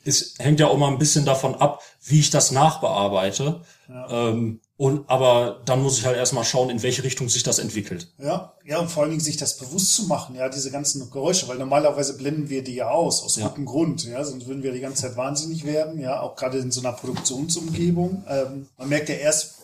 Es 0.05 0.35
hängt 0.39 0.61
ja 0.61 0.67
auch 0.67 0.77
mal 0.77 0.89
ein 0.89 0.99
bisschen 0.99 1.25
davon 1.25 1.55
ab, 1.55 1.83
wie 2.05 2.21
ich 2.21 2.29
das 2.29 2.51
nachbearbeite. 2.51 3.63
Ähm, 4.11 4.61
und 4.83 5.09
aber 5.09 5.61
dann 5.65 5.81
muss 5.81 5.97
ich 5.99 6.05
halt 6.07 6.17
erstmal 6.17 6.43
schauen, 6.43 6.69
in 6.69 6.83
welche 6.83 7.05
Richtung 7.05 7.29
sich 7.29 7.45
das 7.45 7.61
entwickelt. 7.61 8.09
Ja, 8.19 8.55
ja, 8.65 8.81
und 8.81 8.91
vor 8.91 9.03
allen 9.05 9.11
Dingen 9.13 9.23
sich 9.23 9.37
das 9.37 9.57
bewusst 9.57 9.95
zu 9.95 10.09
machen, 10.09 10.35
ja, 10.35 10.49
diese 10.49 10.73
ganzen 10.73 11.09
Geräusche, 11.09 11.47
weil 11.47 11.57
normalerweise 11.59 12.17
blenden 12.17 12.49
wir 12.51 12.65
die 12.65 12.75
ja 12.75 12.91
aus, 12.91 13.23
aus 13.23 13.37
Ja. 13.37 13.47
gutem 13.47 13.65
Grund, 13.65 14.05
ja, 14.05 14.25
sonst 14.25 14.49
würden 14.49 14.65
wir 14.65 14.73
die 14.73 14.81
ganze 14.81 15.03
Zeit 15.03 15.17
wahnsinnig 15.17 15.65
werden, 15.65 16.01
ja, 16.01 16.21
auch 16.21 16.35
gerade 16.35 16.59
in 16.59 16.73
so 16.73 16.81
einer 16.81 16.95
Produktionsumgebung. 16.95 18.25
Ähm, 18.29 18.67
man 18.77 18.89
merkt 18.89 19.09
ja 19.09 19.15
erst, 19.15 19.55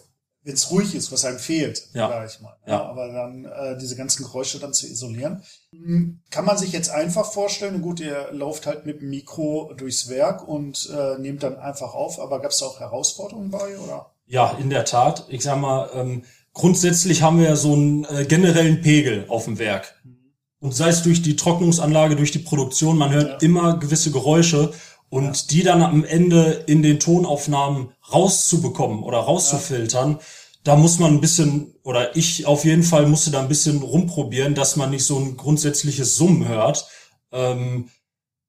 wenn 0.44 0.54
es 0.54 0.70
ruhig 0.70 0.94
ist, 0.94 1.10
was 1.10 1.24
einem 1.24 1.40
fehlt, 1.40 1.88
Ja. 1.94 2.08
sag 2.08 2.30
ich 2.30 2.40
mal. 2.40 2.56
Ja. 2.64 2.84
Aber 2.84 3.08
dann 3.12 3.44
äh, 3.44 3.76
diese 3.76 3.96
ganzen 3.96 4.22
Geräusche 4.22 4.60
dann 4.60 4.72
zu 4.72 4.86
isolieren. 4.86 5.42
Hm, 5.72 6.20
Kann 6.30 6.44
man 6.44 6.56
sich 6.56 6.70
jetzt 6.72 6.90
einfach 6.90 7.32
vorstellen, 7.32 7.82
gut, 7.82 7.98
ihr 7.98 8.28
lauft 8.32 8.66
halt 8.66 8.86
mit 8.86 9.00
dem 9.00 9.10
Mikro 9.10 9.72
durchs 9.76 10.08
Werk 10.08 10.46
und 10.46 10.88
äh, 10.96 11.18
nehmt 11.18 11.42
dann 11.42 11.58
einfach 11.58 11.92
auf, 11.94 12.20
aber 12.20 12.40
gab 12.40 12.52
es 12.52 12.58
da 12.58 12.66
auch 12.66 12.78
Herausforderungen 12.78 13.50
bei, 13.50 13.76
oder? 13.78 14.12
Ja, 14.28 14.56
in 14.60 14.70
der 14.70 14.84
Tat. 14.84 15.26
Ich 15.30 15.42
sag 15.42 15.58
mal, 15.58 15.88
ähm, 15.94 16.24
grundsätzlich 16.52 17.22
haben 17.22 17.38
wir 17.38 17.46
ja 17.48 17.56
so 17.56 17.72
einen 17.72 18.04
äh, 18.04 18.24
generellen 18.26 18.82
Pegel 18.82 19.24
auf 19.28 19.44
dem 19.44 19.58
Werk. 19.58 19.94
Und 20.60 20.74
sei 20.74 20.88
es 20.88 21.02
durch 21.02 21.22
die 21.22 21.36
Trocknungsanlage, 21.36 22.16
durch 22.16 22.32
die 22.32 22.40
Produktion, 22.40 22.98
man 22.98 23.10
hört 23.12 23.42
Ja. 23.42 23.48
immer 23.48 23.78
gewisse 23.78 24.10
Geräusche 24.10 24.72
und 25.08 25.50
die 25.52 25.62
dann 25.62 25.82
am 25.82 26.04
Ende 26.04 26.64
in 26.66 26.82
den 26.82 27.00
Tonaufnahmen 27.00 27.92
rauszubekommen 28.12 29.02
oder 29.02 29.18
rauszufiltern, 29.18 30.18
da 30.64 30.76
muss 30.76 30.98
man 30.98 31.14
ein 31.14 31.20
bisschen, 31.22 31.74
oder 31.82 32.14
ich 32.16 32.44
auf 32.46 32.64
jeden 32.66 32.82
Fall 32.82 33.06
musste 33.06 33.30
da 33.30 33.40
ein 33.40 33.48
bisschen 33.48 33.80
rumprobieren, 33.80 34.54
dass 34.54 34.76
man 34.76 34.90
nicht 34.90 35.04
so 35.04 35.16
ein 35.18 35.36
grundsätzliches 35.38 36.16
Summen 36.16 36.46
hört. 36.46 36.86
Ähm, 37.32 37.88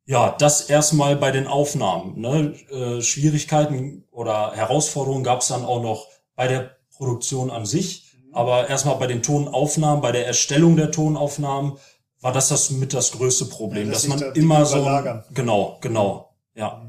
ja, 0.10 0.36
das 0.40 0.62
erstmal 0.72 1.16
bei 1.18 1.30
den 1.30 1.46
Aufnahmen. 1.46 2.20
Ne? 2.20 2.56
Äh, 2.72 3.02
Schwierigkeiten 3.04 4.06
oder 4.10 4.54
Herausforderungen 4.56 5.24
gab 5.24 5.42
es 5.42 5.50
dann 5.50 5.64
auch 5.64 5.84
noch 5.84 6.08
bei 6.36 6.48
der 6.48 6.78
Produktion 6.98 7.52
an 7.52 7.68
sich. 7.68 8.08
Aber 8.32 8.68
erstmal 8.68 8.96
bei 8.96 9.06
den 9.06 9.22
Tonaufnahmen, 9.22 10.02
bei 10.02 10.12
der 10.12 10.26
Erstellung 10.26 10.76
der 10.76 10.90
Tonaufnahmen 10.90 11.78
war 12.22 12.34
das 12.34 12.50
das 12.50 12.72
mit 12.72 12.94
das 12.96 13.12
größte 13.12 13.46
Problem, 13.46 13.86
Ja, 13.88 13.94
dass 13.94 14.02
dass 14.02 14.10
man 14.10 14.20
da 14.20 14.32
immer 14.32 14.66
so 14.66 14.78
überlagern. 14.80 15.24
genau, 15.32 15.78
genau, 15.80 16.36
ja, 16.56 16.86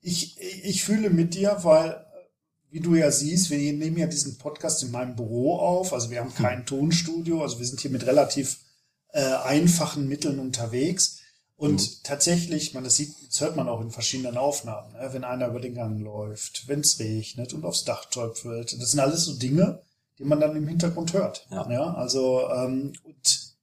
ich, 0.00 0.36
ich 0.64 0.82
fühle 0.82 1.10
mit 1.10 1.34
dir, 1.34 1.58
weil, 1.62 2.04
wie 2.70 2.80
du 2.80 2.94
ja 2.96 3.10
siehst, 3.10 3.50
wir 3.50 3.58
nehmen 3.58 3.98
ja 3.98 4.06
diesen 4.06 4.36
Podcast 4.38 4.82
in 4.82 4.90
meinem 4.90 5.14
Büro 5.14 5.56
auf. 5.56 5.92
Also 5.92 6.10
wir 6.10 6.20
haben 6.20 6.34
kein 6.34 6.66
Tonstudio, 6.66 7.42
also 7.42 7.58
wir 7.58 7.66
sind 7.66 7.80
hier 7.80 7.90
mit 7.90 8.06
relativ 8.06 8.58
äh, 9.12 9.22
einfachen 9.44 10.08
Mitteln 10.08 10.38
unterwegs. 10.38 11.17
Und 11.58 12.04
tatsächlich, 12.04 12.72
man, 12.72 12.84
das 12.84 12.94
sieht, 12.94 13.16
das 13.28 13.40
hört 13.40 13.56
man 13.56 13.68
auch 13.68 13.80
in 13.80 13.90
verschiedenen 13.90 14.36
Aufnahmen, 14.36 14.92
ne? 14.92 15.08
wenn 15.12 15.24
einer 15.24 15.48
über 15.48 15.58
den 15.58 15.74
Gang 15.74 16.00
läuft, 16.00 16.68
wenn 16.68 16.80
es 16.80 17.00
regnet 17.00 17.52
und 17.52 17.64
aufs 17.64 17.84
Dach 17.84 18.04
tröpfelt. 18.04 18.80
Das 18.80 18.92
sind 18.92 19.00
alles 19.00 19.24
so 19.24 19.34
Dinge, 19.34 19.82
die 20.18 20.24
man 20.24 20.38
dann 20.38 20.54
im 20.54 20.68
Hintergrund 20.68 21.14
hört. 21.14 21.48
Ja. 21.50 21.94
also 21.94 22.48
ähm, 22.48 22.92
und 23.02 23.54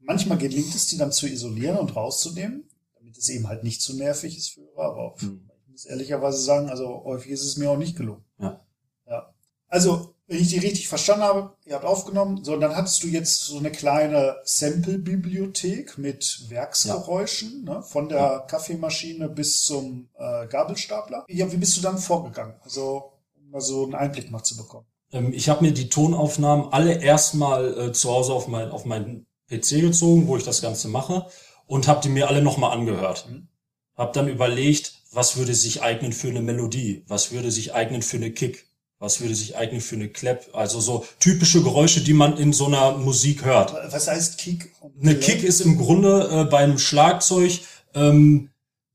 manchmal 0.00 0.38
gelingt 0.38 0.74
es, 0.74 0.88
die 0.88 0.98
dann 0.98 1.12
zu 1.12 1.28
isolieren 1.28 1.78
und 1.78 1.94
rauszunehmen, 1.94 2.64
damit 2.96 3.16
es 3.16 3.28
eben 3.28 3.46
halt 3.46 3.62
nicht 3.62 3.80
zu 3.80 3.94
nervig 3.94 4.36
ist 4.36 4.48
für 4.48 4.62
Hörer, 4.62 4.90
aber 4.90 5.02
auch 5.12 5.20
Hm. 5.20 5.48
ich 5.66 5.70
muss 5.70 5.84
ehrlicherweise 5.84 6.38
sagen, 6.38 6.68
also 6.68 7.04
häufig 7.04 7.30
ist 7.30 7.44
es 7.44 7.56
mir 7.56 7.70
auch 7.70 7.78
nicht 7.78 7.96
gelungen. 7.96 8.24
Ja. 8.40 8.60
ja. 9.06 9.32
Also, 9.68 10.16
wenn 10.30 10.40
ich 10.40 10.48
die 10.48 10.58
richtig 10.58 10.86
verstanden 10.86 11.24
habe, 11.24 11.56
ihr 11.66 11.74
habt 11.74 11.84
aufgenommen, 11.84 12.44
so, 12.44 12.52
und 12.52 12.60
dann 12.60 12.76
hattest 12.76 13.02
du 13.02 13.08
jetzt 13.08 13.40
so 13.46 13.58
eine 13.58 13.72
kleine 13.72 14.36
Sample-Bibliothek 14.44 15.98
mit 15.98 16.44
Werksgeräuschen, 16.48 17.64
ne, 17.64 17.82
von 17.82 18.08
der 18.08 18.44
Kaffeemaschine 18.48 19.28
bis 19.28 19.64
zum 19.64 20.08
äh, 20.16 20.46
Gabelstapler. 20.46 21.24
Ja, 21.28 21.50
wie 21.50 21.56
bist 21.56 21.76
du 21.76 21.80
dann 21.80 21.98
vorgegangen? 21.98 22.54
Also, 22.62 23.14
um 23.34 23.50
mal 23.50 23.60
so 23.60 23.82
einen 23.82 23.96
Einblick 23.96 24.30
mal 24.30 24.44
zu 24.44 24.56
bekommen. 24.56 24.86
Ähm, 25.10 25.32
ich 25.32 25.48
habe 25.48 25.64
mir 25.64 25.72
die 25.72 25.88
Tonaufnahmen 25.88 26.72
alle 26.72 27.02
erstmal 27.02 27.88
äh, 27.88 27.92
zu 27.92 28.08
Hause 28.08 28.32
auf 28.32 28.46
mein, 28.46 28.70
auf 28.70 28.84
mein 28.84 29.26
PC 29.48 29.80
gezogen, 29.80 30.28
wo 30.28 30.36
ich 30.36 30.44
das 30.44 30.62
Ganze 30.62 30.86
mache 30.86 31.26
und 31.66 31.88
habe 31.88 32.02
die 32.02 32.08
mir 32.08 32.28
alle 32.28 32.40
nochmal 32.40 32.70
angehört. 32.70 33.26
Mhm. 33.28 33.48
Hab 33.96 34.12
dann 34.12 34.28
überlegt, 34.28 35.02
was 35.10 35.36
würde 35.36 35.56
sich 35.56 35.82
eignen 35.82 36.12
für 36.12 36.28
eine 36.28 36.40
Melodie, 36.40 37.02
was 37.08 37.32
würde 37.32 37.50
sich 37.50 37.74
eignen 37.74 38.02
für 38.02 38.18
eine 38.18 38.30
Kick, 38.30 38.69
was 39.00 39.20
würde 39.20 39.34
sich 39.34 39.56
eignen 39.56 39.80
für 39.80 39.96
eine 39.96 40.08
Clap, 40.08 40.46
also 40.52 40.78
so 40.78 41.04
typische 41.18 41.62
Geräusche, 41.62 42.02
die 42.02 42.12
man 42.12 42.36
in 42.36 42.52
so 42.52 42.66
einer 42.66 42.92
Musik 42.92 43.44
hört. 43.44 43.74
Was 43.92 44.06
heißt 44.06 44.38
Kick? 44.38 44.72
Eine 45.00 45.16
Kick 45.16 45.42
ist 45.42 45.62
im 45.62 45.78
Grunde 45.78 46.28
äh, 46.30 46.44
beim 46.44 46.78
Schlagzeug 46.78 47.60
ähm, 47.94 48.49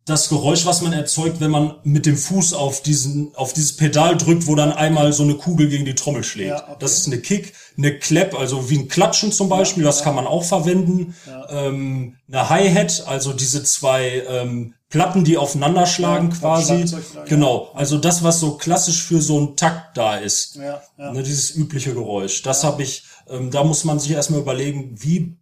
das 0.05 0.29
Geräusch, 0.29 0.67
was 0.67 0.83
man 0.83 0.93
erzeugt, 0.93 1.39
wenn 1.39 1.49
man 1.49 1.77
mit 1.83 2.05
dem 2.05 2.15
Fuß 2.15 2.53
auf 2.53 2.81
diesen, 2.81 3.33
auf 3.35 3.53
dieses 3.53 3.75
Pedal 3.75 4.15
drückt, 4.15 4.45
wo 4.45 4.53
dann 4.53 4.71
einmal 4.71 5.11
so 5.13 5.23
eine 5.23 5.33
Kugel 5.33 5.67
gegen 5.67 5.83
die 5.83 5.95
Trommel 5.95 6.23
schlägt. 6.23 6.51
Ja, 6.51 6.63
okay. 6.63 6.75
Das 6.77 6.97
ist 6.97 7.07
eine 7.07 7.17
Kick, 7.17 7.53
eine 7.75 7.97
Clap, 7.97 8.37
also 8.37 8.69
wie 8.69 8.77
ein 8.77 8.87
Klatschen 8.87 9.31
zum 9.31 9.49
Beispiel, 9.49 9.81
ja, 9.81 9.89
das 9.89 9.99
ja. 9.99 10.05
kann 10.05 10.15
man 10.15 10.27
auch 10.27 10.43
verwenden. 10.43 11.15
Ähm, 11.49 12.17
eine 12.27 12.49
Hi-Hat, 12.49 13.05
also 13.07 13.33
diese 13.33 13.63
zwei 13.63 14.23
ähm, 14.29 14.75
Platten, 14.89 15.23
die 15.23 15.37
aufeinander 15.37 15.87
schlagen 15.87 16.29
quasi. 16.29 16.85
Genau, 17.27 17.71
also 17.73 17.97
das, 17.97 18.23
was 18.23 18.39
so 18.39 18.57
klassisch 18.57 19.01
für 19.01 19.21
so 19.21 19.37
einen 19.37 19.55
Takt 19.55 19.97
da 19.97 20.17
ist. 20.17 20.57
Ne, 20.57 21.23
dieses 21.23 21.55
übliche 21.55 21.95
Geräusch. 21.95 22.43
Das 22.43 22.63
habe 22.63 22.83
ich, 22.83 23.05
ähm, 23.27 23.49
da 23.49 23.63
muss 23.63 23.83
man 23.83 23.97
sich 23.97 24.11
erstmal 24.11 24.41
überlegen, 24.41 24.95
wie 24.99 25.35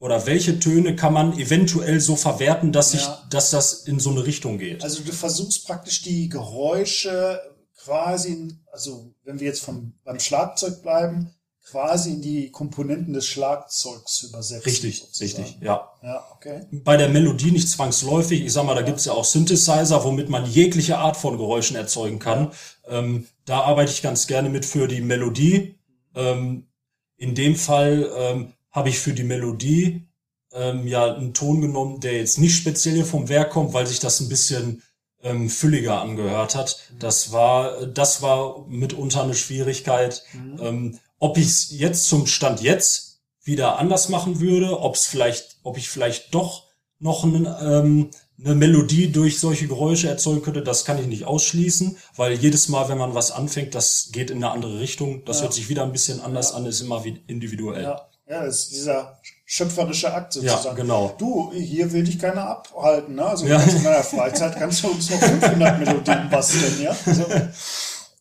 oder 0.00 0.26
welche 0.26 0.60
Töne 0.60 0.94
kann 0.94 1.12
man 1.12 1.38
eventuell 1.38 2.00
so 2.00 2.16
verwerten, 2.16 2.72
dass 2.72 2.92
sich, 2.92 3.02
ja. 3.02 3.26
dass 3.30 3.50
das 3.50 3.84
in 3.84 3.98
so 3.98 4.10
eine 4.10 4.24
Richtung 4.24 4.58
geht? 4.58 4.82
Also 4.84 5.02
du 5.02 5.12
versuchst 5.12 5.66
praktisch 5.66 6.02
die 6.02 6.28
Geräusche 6.28 7.40
quasi, 7.76 8.54
also 8.72 9.14
wenn 9.24 9.40
wir 9.40 9.46
jetzt 9.46 9.62
vom, 9.62 9.94
beim 10.04 10.20
Schlagzeug 10.20 10.82
bleiben, 10.82 11.34
quasi 11.70 12.12
in 12.12 12.22
die 12.22 12.50
Komponenten 12.50 13.12
des 13.12 13.26
Schlagzeugs 13.26 14.22
übersetzen. 14.22 14.64
Richtig, 14.64 15.00
sozusagen. 15.00 15.42
richtig, 15.42 15.62
ja. 15.62 15.90
Ja, 16.02 16.24
okay. 16.32 16.66
Bei 16.70 16.96
der 16.96 17.08
Melodie 17.08 17.50
nicht 17.50 17.68
zwangsläufig. 17.68 18.42
Ich 18.42 18.52
sag 18.52 18.64
mal, 18.64 18.74
da 18.74 18.82
gibt's 18.82 19.04
ja 19.04 19.12
auch 19.12 19.24
Synthesizer, 19.24 20.02
womit 20.04 20.30
man 20.30 20.46
jegliche 20.46 20.98
Art 20.98 21.16
von 21.16 21.36
Geräuschen 21.36 21.76
erzeugen 21.76 22.18
kann. 22.18 22.52
Ähm, 22.86 23.26
da 23.44 23.60
arbeite 23.60 23.92
ich 23.92 24.00
ganz 24.00 24.26
gerne 24.26 24.48
mit 24.48 24.64
für 24.64 24.88
die 24.88 25.02
Melodie. 25.02 25.78
Ähm, 26.14 26.68
in 27.16 27.34
dem 27.34 27.56
Fall 27.56 28.10
ähm, 28.16 28.52
habe 28.78 28.88
ich 28.88 28.98
für 28.98 29.12
die 29.12 29.24
Melodie 29.24 30.08
ähm, 30.52 30.86
ja 30.86 31.14
einen 31.14 31.34
Ton 31.34 31.60
genommen, 31.60 32.00
der 32.00 32.14
jetzt 32.14 32.38
nicht 32.38 32.56
speziell 32.56 33.04
vom 33.04 33.28
Werk 33.28 33.50
kommt, 33.50 33.74
weil 33.74 33.86
sich 33.86 33.98
das 33.98 34.20
ein 34.20 34.28
bisschen 34.28 34.82
ähm, 35.22 35.50
fülliger 35.50 36.00
angehört 36.00 36.54
hat. 36.54 36.78
Mhm. 36.92 36.98
Das 37.00 37.32
war, 37.32 37.86
das 37.86 38.22
war 38.22 38.66
mitunter 38.68 39.24
eine 39.24 39.34
Schwierigkeit. 39.34 40.22
Mhm. 40.32 40.56
Ähm, 40.60 40.98
ob 41.18 41.36
ich 41.36 41.46
es 41.46 41.70
jetzt 41.72 42.04
zum 42.08 42.26
Stand 42.26 42.62
jetzt 42.62 43.20
wieder 43.42 43.78
anders 43.78 44.08
machen 44.08 44.40
würde, 44.40 44.80
ob 44.80 44.94
es 44.94 45.06
vielleicht, 45.06 45.58
ob 45.64 45.76
ich 45.76 45.88
vielleicht 45.88 46.34
doch 46.34 46.64
noch 47.00 47.24
einen, 47.24 47.46
ähm, 47.60 48.10
eine 48.38 48.54
Melodie 48.54 49.10
durch 49.10 49.40
solche 49.40 49.66
Geräusche 49.66 50.08
erzeugen 50.08 50.42
könnte, 50.42 50.62
das 50.62 50.84
kann 50.84 51.00
ich 51.00 51.08
nicht 51.08 51.24
ausschließen, 51.24 51.96
weil 52.14 52.34
jedes 52.34 52.68
Mal, 52.68 52.88
wenn 52.88 52.98
man 52.98 53.14
was 53.14 53.32
anfängt, 53.32 53.74
das 53.74 54.10
geht 54.12 54.30
in 54.30 54.36
eine 54.38 54.52
andere 54.52 54.78
Richtung. 54.78 55.24
Das 55.24 55.38
ja. 55.38 55.44
hört 55.44 55.54
sich 55.54 55.68
wieder 55.68 55.82
ein 55.82 55.92
bisschen 55.92 56.20
anders 56.20 56.50
ja. 56.50 56.56
an, 56.56 56.66
ist 56.66 56.80
immer 56.80 57.04
wie 57.04 57.20
individuell. 57.26 57.82
Ja. 57.82 58.07
Ja, 58.28 58.44
das 58.44 58.64
ist 58.64 58.72
dieser 58.72 59.18
schöpferische 59.46 60.12
Akt 60.12 60.34
sozusagen. 60.34 60.64
Ja, 60.64 60.74
genau. 60.74 61.14
Du, 61.18 61.50
hier 61.52 61.90
will 61.92 62.04
dich 62.04 62.18
keiner 62.18 62.46
abhalten, 62.46 63.14
ne? 63.14 63.24
Also 63.24 63.46
ja. 63.46 63.58
in 63.58 63.82
meiner 63.82 64.04
Freizeit 64.04 64.54
kannst 64.56 64.82
du 64.82 64.88
uns 64.88 65.08
noch 65.08 65.18
500 65.18 65.78
Melodien 65.78 66.28
basteln, 66.28 66.82
ja? 66.82 66.94
Also, 67.06 67.24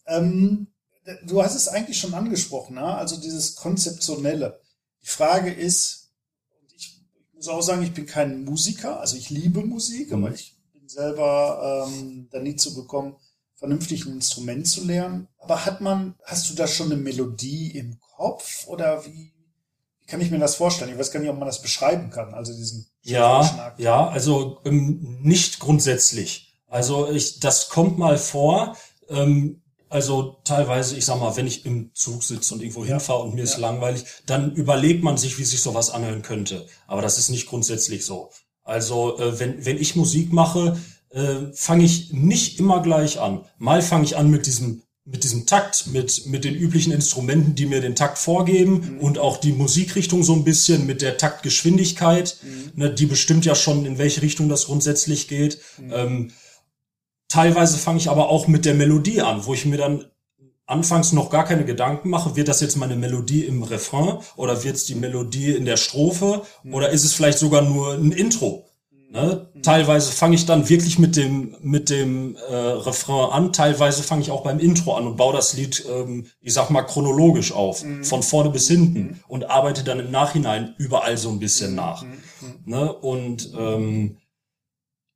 ähm, 0.07 0.67
du 1.25 1.43
hast 1.43 1.55
es 1.55 1.67
eigentlich 1.67 1.99
schon 1.99 2.13
angesprochen, 2.13 2.75
ne? 2.75 2.85
Also 2.85 3.17
dieses 3.17 3.57
Konzeptionelle. 3.57 4.61
Die 5.03 5.09
Frage 5.09 5.51
ist, 5.51 6.13
ich, 6.73 7.03
ich 7.27 7.33
muss 7.35 7.49
auch 7.49 7.61
sagen, 7.61 7.83
ich 7.83 7.93
bin 7.93 8.05
kein 8.05 8.45
Musiker, 8.45 9.01
also 9.01 9.17
ich 9.17 9.29
liebe 9.29 9.61
Musik, 9.61 10.11
mhm. 10.11 10.23
aber 10.23 10.33
ich 10.33 10.55
bin 10.71 10.87
selber 10.87 11.85
ähm, 11.89 12.29
da 12.31 12.39
nie 12.39 12.55
zu 12.55 12.75
bekommen, 12.75 13.17
vernünftig 13.55 14.05
ein 14.05 14.13
Instrument 14.13 14.65
zu 14.67 14.85
lernen. 14.85 15.27
Aber 15.37 15.65
hat 15.65 15.81
man, 15.81 16.15
hast 16.23 16.49
du 16.49 16.53
da 16.53 16.65
schon 16.65 16.93
eine 16.93 17.01
Melodie 17.01 17.71
im 17.71 17.99
Kopf 17.99 18.67
oder 18.67 19.05
wie, 19.05 19.33
kann 20.07 20.21
ich 20.21 20.31
mir 20.31 20.39
das 20.39 20.55
vorstellen? 20.55 20.91
Ich 20.91 20.97
weiß 20.97 21.11
gar 21.11 21.19
nicht, 21.19 21.29
ob 21.29 21.37
man 21.37 21.47
das 21.47 21.61
beschreiben 21.61 22.09
kann, 22.09 22.33
also 22.33 22.53
diesen 22.53 22.87
Ja, 23.03 23.73
ja, 23.77 24.07
also 24.07 24.59
ähm, 24.65 25.19
nicht 25.21 25.59
grundsätzlich. 25.59 26.53
Also 26.67 27.11
ich, 27.11 27.39
das 27.39 27.69
kommt 27.69 27.97
mal 27.97 28.17
vor. 28.17 28.75
Ähm, 29.09 29.61
also 29.89 30.37
teilweise, 30.43 30.97
ich 30.97 31.05
sag 31.05 31.19
mal, 31.19 31.35
wenn 31.37 31.47
ich 31.47 31.65
im 31.65 31.93
Zug 31.93 32.23
sitze 32.23 32.53
und 32.53 32.61
irgendwo 32.61 32.83
ja. 32.83 32.91
hinfahre 32.91 33.23
und 33.23 33.35
mir 33.35 33.39
ja. 33.39 33.43
ist 33.45 33.57
langweilig, 33.57 34.03
dann 34.25 34.53
überlegt 34.53 35.03
man 35.03 35.17
sich, 35.17 35.37
wie 35.37 35.45
sich 35.45 35.61
sowas 35.61 35.89
anhören 35.89 36.23
könnte. 36.23 36.67
Aber 36.87 37.01
das 37.01 37.17
ist 37.17 37.29
nicht 37.29 37.47
grundsätzlich 37.47 38.05
so. 38.05 38.31
Also 38.63 39.17
äh, 39.17 39.39
wenn, 39.39 39.65
wenn 39.65 39.77
ich 39.77 39.95
Musik 39.95 40.33
mache, 40.33 40.77
äh, 41.09 41.53
fange 41.53 41.85
ich 41.85 42.11
nicht 42.11 42.59
immer 42.59 42.81
gleich 42.81 43.19
an. 43.19 43.45
Mal 43.57 43.81
fange 43.81 44.03
ich 44.03 44.17
an 44.17 44.29
mit 44.29 44.45
diesem 44.45 44.83
mit 45.09 45.23
diesem 45.23 45.45
Takt, 45.45 45.87
mit, 45.87 46.25
mit 46.25 46.43
den 46.43 46.53
üblichen 46.53 46.91
Instrumenten, 46.91 47.55
die 47.55 47.65
mir 47.65 47.79
den 47.79 47.95
Takt 47.95 48.17
vorgeben 48.17 48.95
mhm. 48.95 48.99
und 48.99 49.19
auch 49.19 49.37
die 49.37 49.53
Musikrichtung 49.53 50.21
so 50.23 50.33
ein 50.33 50.43
bisschen 50.43 50.85
mit 50.85 51.01
der 51.01 51.17
Taktgeschwindigkeit, 51.17 52.37
mhm. 52.43 52.71
ne, 52.75 52.93
die 52.93 53.05
bestimmt 53.05 53.45
ja 53.45 53.55
schon, 53.55 53.85
in 53.85 53.97
welche 53.97 54.21
Richtung 54.21 54.49
das 54.49 54.65
grundsätzlich 54.65 55.29
geht. 55.29 55.59
Mhm. 55.77 55.93
Ähm, 55.93 56.31
teilweise 57.29 57.77
fange 57.77 57.99
ich 57.99 58.09
aber 58.09 58.27
auch 58.29 58.47
mit 58.47 58.65
der 58.65 58.73
Melodie 58.73 59.21
an, 59.21 59.45
wo 59.45 59.53
ich 59.53 59.65
mir 59.65 59.77
dann 59.77 60.05
anfangs 60.65 61.13
noch 61.13 61.29
gar 61.29 61.45
keine 61.45 61.63
Gedanken 61.63 62.09
mache, 62.09 62.35
wird 62.35 62.49
das 62.49 62.59
jetzt 62.59 62.75
meine 62.75 62.97
Melodie 62.97 63.45
im 63.45 63.63
Refrain 63.63 64.17
oder 64.35 64.65
wird 64.65 64.75
es 64.75 64.85
die 64.85 64.95
Melodie 64.95 65.51
in 65.51 65.63
der 65.63 65.77
Strophe 65.77 66.41
mhm. 66.63 66.73
oder 66.73 66.89
ist 66.89 67.05
es 67.05 67.13
vielleicht 67.13 67.39
sogar 67.39 67.61
nur 67.61 67.93
ein 67.93 68.11
Intro? 68.11 68.66
Ne? 69.09 69.47
Teilweise 69.63 70.11
fange 70.11 70.35
ich 70.35 70.45
dann 70.45 70.67
wirklich 70.67 70.99
mit 70.99 71.15
dem 71.15 71.55
mit 71.61 71.89
dem 71.89 72.35
äh, 72.35 72.53
Refrain 72.53 73.31
an, 73.31 73.53
teilweise 73.53 74.03
fange 74.03 74.21
ich 74.21 74.31
auch 74.31 74.43
beim 74.43 74.59
Intro 74.59 74.95
an 74.95 75.07
und 75.07 75.15
baue 75.15 75.33
das 75.33 75.53
Lied, 75.53 75.85
ähm, 75.89 76.25
ich 76.41 76.53
sag 76.53 76.69
mal 76.69 76.81
chronologisch 76.81 77.53
auf, 77.53 77.83
mhm. 77.83 78.03
von 78.03 78.21
vorne 78.21 78.49
bis 78.49 78.67
hinten 78.67 78.99
mhm. 78.99 79.19
und 79.29 79.49
arbeite 79.49 79.85
dann 79.85 80.01
im 80.01 80.11
Nachhinein 80.11 80.75
überall 80.77 81.17
so 81.17 81.29
ein 81.29 81.39
bisschen 81.39 81.69
mhm. 81.71 81.75
nach. 81.77 82.03
Mhm. 82.03 82.17
Ne? 82.65 82.91
Und 82.91 83.53
ähm, 83.57 84.17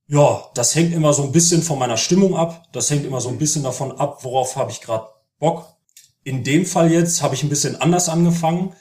ja, 0.07 0.45
das 0.55 0.73
hängt 0.75 0.93
immer 0.93 1.13
so 1.13 1.23
ein 1.23 1.33
bisschen 1.33 1.61
von 1.61 1.77
meiner 1.77 1.97
Stimmung 1.97 2.35
ab. 2.35 2.69
Das 2.71 2.89
hängt 2.89 3.05
immer 3.05 3.19
so 3.19 3.29
ein 3.29 3.37
bisschen 3.37 3.63
davon 3.63 3.91
ab, 3.91 4.23
worauf 4.23 4.55
habe 4.55 4.71
ich 4.71 4.79
gerade 4.79 5.07
Bock. 5.37 5.65
In 6.23 6.43
dem 6.45 6.65
Fall 6.65 6.91
jetzt 6.91 7.21
habe 7.21 7.35
ich 7.35 7.43
ein 7.43 7.49
bisschen 7.49 7.79
anders 7.81 8.07
angefangen 8.07 8.73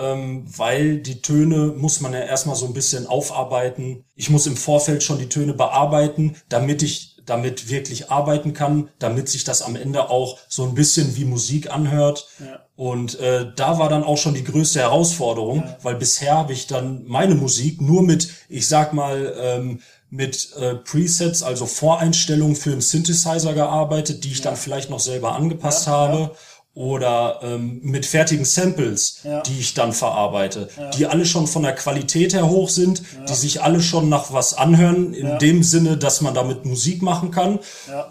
ähm, 0.00 0.44
weil 0.56 0.98
die 0.98 1.20
Töne 1.22 1.74
muss 1.76 2.00
man 2.00 2.12
ja 2.12 2.20
erstmal 2.20 2.56
so 2.56 2.66
ein 2.66 2.74
bisschen 2.74 3.06
aufarbeiten. 3.06 4.04
Ich 4.14 4.30
muss 4.30 4.46
im 4.46 4.56
Vorfeld 4.56 5.02
schon 5.02 5.18
die 5.18 5.28
Töne 5.28 5.54
bearbeiten, 5.54 6.36
damit 6.48 6.82
ich 6.82 7.16
damit 7.28 7.68
wirklich 7.68 8.10
arbeiten 8.10 8.54
kann, 8.54 8.88
damit 8.98 9.28
sich 9.28 9.44
das 9.44 9.62
am 9.62 9.76
Ende 9.76 10.10
auch 10.10 10.38
so 10.48 10.64
ein 10.64 10.74
bisschen 10.74 11.16
wie 11.16 11.24
Musik 11.24 11.70
anhört. 11.70 12.28
Ja. 12.40 12.60
Und 12.76 13.18
äh, 13.20 13.46
da 13.54 13.78
war 13.78 13.88
dann 13.88 14.04
auch 14.04 14.16
schon 14.16 14.34
die 14.34 14.44
größte 14.44 14.80
Herausforderung, 14.80 15.58
ja. 15.58 15.76
weil 15.82 15.96
bisher 15.96 16.34
habe 16.34 16.52
ich 16.52 16.66
dann 16.66 17.04
meine 17.06 17.34
Musik 17.34 17.80
nur 17.80 18.02
mit, 18.02 18.30
ich 18.48 18.66
sag 18.66 18.92
mal, 18.92 19.34
ähm, 19.38 19.80
mit 20.10 20.56
äh, 20.56 20.76
Presets, 20.76 21.42
also 21.42 21.66
Voreinstellungen 21.66 22.56
für 22.56 22.72
einen 22.72 22.80
Synthesizer 22.80 23.52
gearbeitet, 23.52 24.24
die 24.24 24.32
ich 24.32 24.38
ja. 24.38 24.44
dann 24.44 24.56
vielleicht 24.56 24.88
noch 24.88 25.00
selber 25.00 25.34
angepasst 25.34 25.86
habe 25.86 26.34
oder 26.78 27.40
ähm, 27.42 27.80
mit 27.82 28.06
fertigen 28.06 28.44
Samples, 28.44 29.18
ja. 29.24 29.40
die 29.40 29.58
ich 29.58 29.74
dann 29.74 29.92
verarbeite, 29.92 30.68
ja. 30.78 30.90
die 30.90 31.06
alle 31.06 31.26
schon 31.26 31.48
von 31.48 31.64
der 31.64 31.74
Qualität 31.74 32.34
her 32.34 32.48
hoch 32.48 32.68
sind, 32.68 33.00
ja. 33.00 33.24
die 33.24 33.34
sich 33.34 33.62
alle 33.62 33.82
schon 33.82 34.08
nach 34.08 34.32
was 34.32 34.54
anhören, 34.54 35.12
in 35.12 35.40
dem 35.40 35.64
Sinne, 35.64 35.96
dass 35.96 36.20
man 36.20 36.34
damit 36.34 36.64
Musik 36.64 37.02
machen 37.02 37.32
kann. 37.32 37.58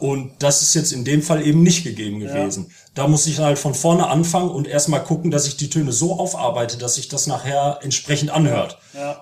Und 0.02 0.34
das 0.40 0.62
ist 0.62 0.74
jetzt 0.74 0.92
in 0.92 1.06
dem 1.06 1.22
Fall 1.22 1.48
eben 1.48 1.64
nicht 1.64 1.86
gegeben 1.86 2.20
gewesen. 2.20 2.70
Da 2.94 3.08
muss 3.08 3.26
ich 3.28 3.40
halt 3.40 3.58
von 3.58 3.74
vorne 3.74 4.10
anfangen 4.10 4.50
und 4.50 4.68
erstmal 4.68 5.02
gucken, 5.02 5.32
dass 5.32 5.48
ich 5.48 5.56
die 5.56 5.70
Töne 5.70 5.94
so 5.94 6.20
aufarbeite, 6.20 6.78
dass 6.78 6.96
sich 6.96 7.08
das 7.08 7.26
nachher 7.26 7.80
entsprechend 7.84 8.32
anhört. 8.32 8.80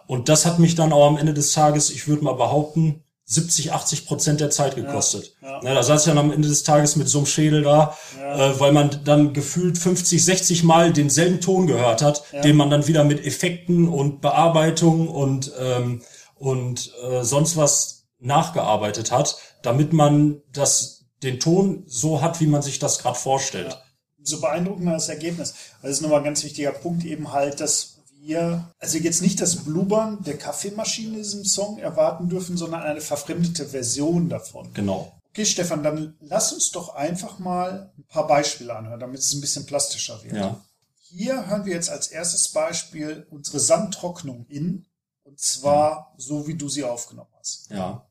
Und 0.07 0.27
das 0.27 0.47
hat 0.47 0.57
mich 0.57 0.73
dann 0.73 0.91
auch 0.91 1.05
am 1.05 1.17
Ende 1.17 1.35
des 1.35 1.51
Tages, 1.51 1.91
ich 1.91 2.07
würde 2.07 2.23
mal 2.23 2.33
behaupten, 2.33 3.03
70, 3.27 3.73
80 3.73 4.05
Prozent 4.05 4.39
der 4.39 4.51
Zeit 4.51 4.75
gekostet. 4.75 5.35
Ja, 5.41 5.49
ja. 5.49 5.59
Na, 5.63 5.73
da 5.73 5.83
saß 5.83 6.01
ich 6.01 6.07
dann 6.07 6.19
am 6.19 6.31
Ende 6.31 6.47
des 6.47 6.63
Tages 6.63 6.95
mit 6.95 7.09
so 7.09 7.17
einem 7.19 7.25
Schädel 7.25 7.63
da, 7.63 7.97
ja. 8.19 8.51
äh, 8.51 8.59
weil 8.59 8.71
man 8.71 9.01
dann 9.03 9.33
gefühlt 9.33 9.79
50, 9.79 10.23
60 10.23 10.63
Mal 10.63 10.93
denselben 10.93 11.41
Ton 11.41 11.65
gehört 11.65 12.03
hat, 12.03 12.23
den 12.43 12.55
man 12.55 12.69
dann 12.69 12.87
wieder 12.87 13.03
mit 13.03 13.25
Effekten 13.25 13.89
und 13.89 14.21
Bearbeitung 14.21 15.07
und, 15.07 15.51
ähm, 15.59 16.03
und 16.35 16.93
äh, 17.03 17.23
sonst 17.23 17.57
was 17.57 18.05
nachgearbeitet 18.19 19.11
hat, 19.11 19.37
damit 19.63 19.91
man 19.91 20.41
das, 20.53 21.05
den 21.23 21.39
Ton 21.39 21.83
so 21.87 22.21
hat, 22.21 22.39
wie 22.41 22.47
man 22.47 22.61
sich 22.61 22.77
das 22.77 22.99
gerade 22.99 23.17
vorstellt. 23.17 23.79
So 24.21 24.39
beeindruckend 24.39 24.87
das 24.87 25.09
Ergebnis. 25.09 25.55
Das 25.81 25.91
ist 25.91 26.01
nochmal 26.01 26.19
ein 26.19 26.25
ganz 26.25 26.43
wichtiger 26.43 26.71
Punkt 26.71 27.03
eben 27.05 27.31
halt, 27.31 27.59
dass 27.59 27.94
wir 28.25 28.71
also 28.79 28.97
jetzt 28.97 29.21
nicht 29.21 29.39
das 29.39 29.63
Blubbern 29.63 30.23
der 30.23 30.37
Kaffeemaschine 30.37 31.09
in 31.09 31.23
diesem 31.23 31.45
Song 31.45 31.77
erwarten 31.77 32.29
dürfen, 32.29 32.57
sondern 32.57 32.81
eine 32.81 33.01
verfremdete 33.01 33.67
Version 33.67 34.29
davon. 34.29 34.73
Genau. 34.73 35.21
Okay, 35.29 35.45
Stefan, 35.45 35.83
dann 35.83 36.15
lass 36.21 36.53
uns 36.53 36.71
doch 36.71 36.95
einfach 36.95 37.39
mal 37.39 37.91
ein 37.97 38.05
paar 38.05 38.25
Beispiele 38.25 38.75
anhören, 38.75 38.99
damit 38.99 39.19
es 39.19 39.33
ein 39.33 39.41
bisschen 39.41 39.65
plastischer 39.65 40.23
wird. 40.23 40.35
Ja. 40.35 40.63
hier 41.01 41.47
hören 41.47 41.65
wir 41.65 41.73
jetzt 41.73 41.89
als 41.89 42.07
erstes 42.07 42.49
Beispiel 42.49 43.27
unsere 43.29 43.59
Sandtrocknung 43.59 44.45
in. 44.47 44.85
Und 45.23 45.39
zwar 45.39 46.13
so, 46.17 46.47
wie 46.47 46.55
du 46.55 46.69
sie 46.69 46.83
aufgenommen 46.83 47.31
hast. 47.37 47.69
Ja. 47.69 48.07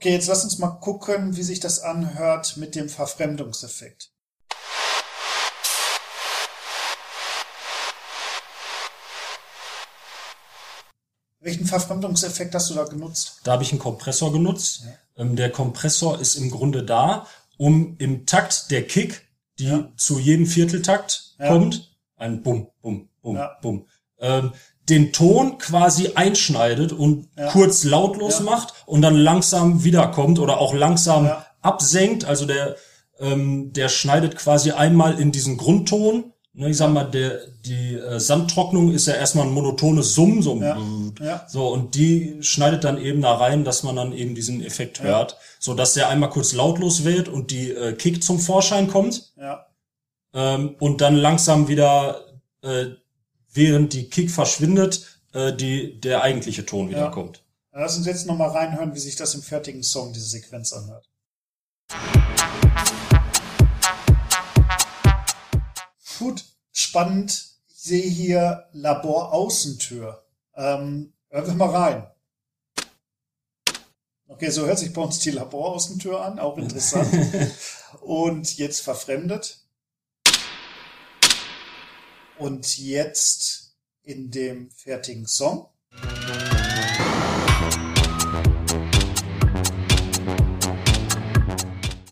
Okay, 0.00 0.12
jetzt 0.12 0.28
lass 0.28 0.44
uns 0.44 0.56
mal 0.56 0.70
gucken, 0.80 1.36
wie 1.36 1.42
sich 1.42 1.60
das 1.60 1.80
anhört 1.80 2.56
mit 2.56 2.74
dem 2.74 2.88
Verfremdungseffekt. 2.88 4.10
Welchen 11.40 11.66
Verfremdungseffekt 11.66 12.54
hast 12.54 12.70
du 12.70 12.74
da 12.76 12.84
genutzt? 12.84 13.40
Da 13.44 13.52
habe 13.52 13.62
ich 13.62 13.72
einen 13.72 13.78
Kompressor 13.78 14.32
genutzt. 14.32 14.84
Ähm, 15.18 15.36
der 15.36 15.50
Kompressor 15.50 16.18
ist 16.18 16.36
im 16.36 16.50
Grunde 16.50 16.82
da, 16.82 17.26
um 17.58 17.96
im 17.98 18.24
Takt 18.24 18.70
der 18.70 18.86
Kick, 18.86 19.28
die 19.58 19.64
Ja. 19.66 19.92
zu 19.98 20.18
jedem 20.18 20.46
Vierteltakt 20.46 21.34
Ja. 21.38 21.48
kommt, 21.48 21.94
ein 22.16 22.42
Bum, 22.42 22.70
Bum, 22.80 23.10
Bum, 23.20 23.36
Ja. 23.36 23.58
Bum, 23.60 23.86
ähm, 24.18 24.54
den 24.90 25.12
Ton 25.12 25.58
quasi 25.58 26.10
einschneidet 26.14 26.92
und 26.92 27.28
Ja. 27.38 27.48
kurz 27.50 27.84
lautlos 27.84 28.38
Ja. 28.40 28.44
macht 28.44 28.74
und 28.86 29.00
dann 29.02 29.16
langsam 29.16 29.84
wiederkommt 29.84 30.38
oder 30.38 30.58
auch 30.58 30.74
langsam 30.74 31.24
Ja. 31.26 31.46
absenkt. 31.62 32.24
Also 32.24 32.44
der, 32.46 32.76
ähm, 33.20 33.72
der 33.72 33.88
schneidet 33.88 34.36
quasi 34.36 34.72
einmal 34.72 35.18
in 35.20 35.32
diesen 35.32 35.56
Grundton. 35.56 36.32
Ne, 36.52 36.68
ich 36.70 36.76
sag 36.78 36.92
mal, 36.92 37.04
der, 37.04 37.38
die 37.64 37.94
äh, 37.94 38.18
Sandtrocknung 38.18 38.92
ist 38.92 39.06
ja 39.06 39.14
erstmal 39.14 39.46
ein 39.46 39.52
monotones 39.52 40.14
Summen, 40.14 40.42
so, 40.42 40.60
so, 41.46 41.68
und 41.68 41.94
die 41.94 42.38
schneidet 42.40 42.82
dann 42.82 42.98
eben 42.98 43.22
da 43.22 43.34
rein, 43.36 43.62
dass 43.64 43.84
man 43.84 43.94
dann 43.94 44.12
eben 44.12 44.34
diesen 44.34 44.60
Effekt 44.64 45.00
hört, 45.00 45.36
so 45.60 45.74
dass 45.74 45.94
der 45.94 46.08
einmal 46.08 46.28
kurz 46.30 46.52
lautlos 46.52 47.04
wird 47.04 47.28
und 47.28 47.52
die 47.52 47.70
äh, 47.70 47.92
Kick 47.92 48.24
zum 48.24 48.40
Vorschein 48.40 48.88
kommt 48.88 49.32
Ja. 49.36 49.66
ähm, 50.34 50.74
und 50.80 51.00
dann 51.00 51.14
langsam 51.14 51.68
wieder, 51.68 52.24
äh, 52.62 52.86
während 53.52 53.92
die 53.92 54.08
Kick 54.10 54.30
verschwindet, 54.30 55.20
äh, 55.32 55.52
die 55.52 56.00
der 56.00 56.22
eigentliche 56.22 56.66
Ton 56.66 56.88
wieder 56.88 57.04
Ja. 57.06 57.10
kommt. 57.10 57.42
Lass 57.72 57.96
uns 57.96 58.06
jetzt 58.06 58.26
nochmal 58.26 58.50
reinhören, 58.50 58.94
wie 58.94 58.98
sich 58.98 59.16
das 59.16 59.34
im 59.34 59.42
fertigen 59.42 59.82
Song, 59.82 60.12
diese 60.12 60.26
Sequenz 60.26 60.72
anhört. 60.72 61.08
Gut, 66.18 66.44
spannend. 66.72 67.46
Ich 67.68 67.80
sehe 67.82 68.02
hier 68.08 68.66
Laboraußentür. 68.72 70.22
Ähm, 70.54 71.12
hören 71.30 71.46
wir 71.46 71.54
mal 71.54 71.70
rein. 71.70 72.06
Okay, 74.28 74.50
so 74.50 74.66
hört 74.66 74.78
sich 74.78 74.92
bei 74.92 75.00
uns 75.00 75.18
die 75.20 75.30
Laboraußentür 75.30 76.20
an, 76.22 76.38
auch 76.38 76.58
interessant. 76.58 77.10
Und 78.00 78.56
jetzt 78.58 78.80
verfremdet. 78.80 79.59
Und 82.40 82.78
jetzt 82.78 83.74
in 84.02 84.30
dem 84.30 84.70
fertigen 84.70 85.26
Song. 85.26 85.68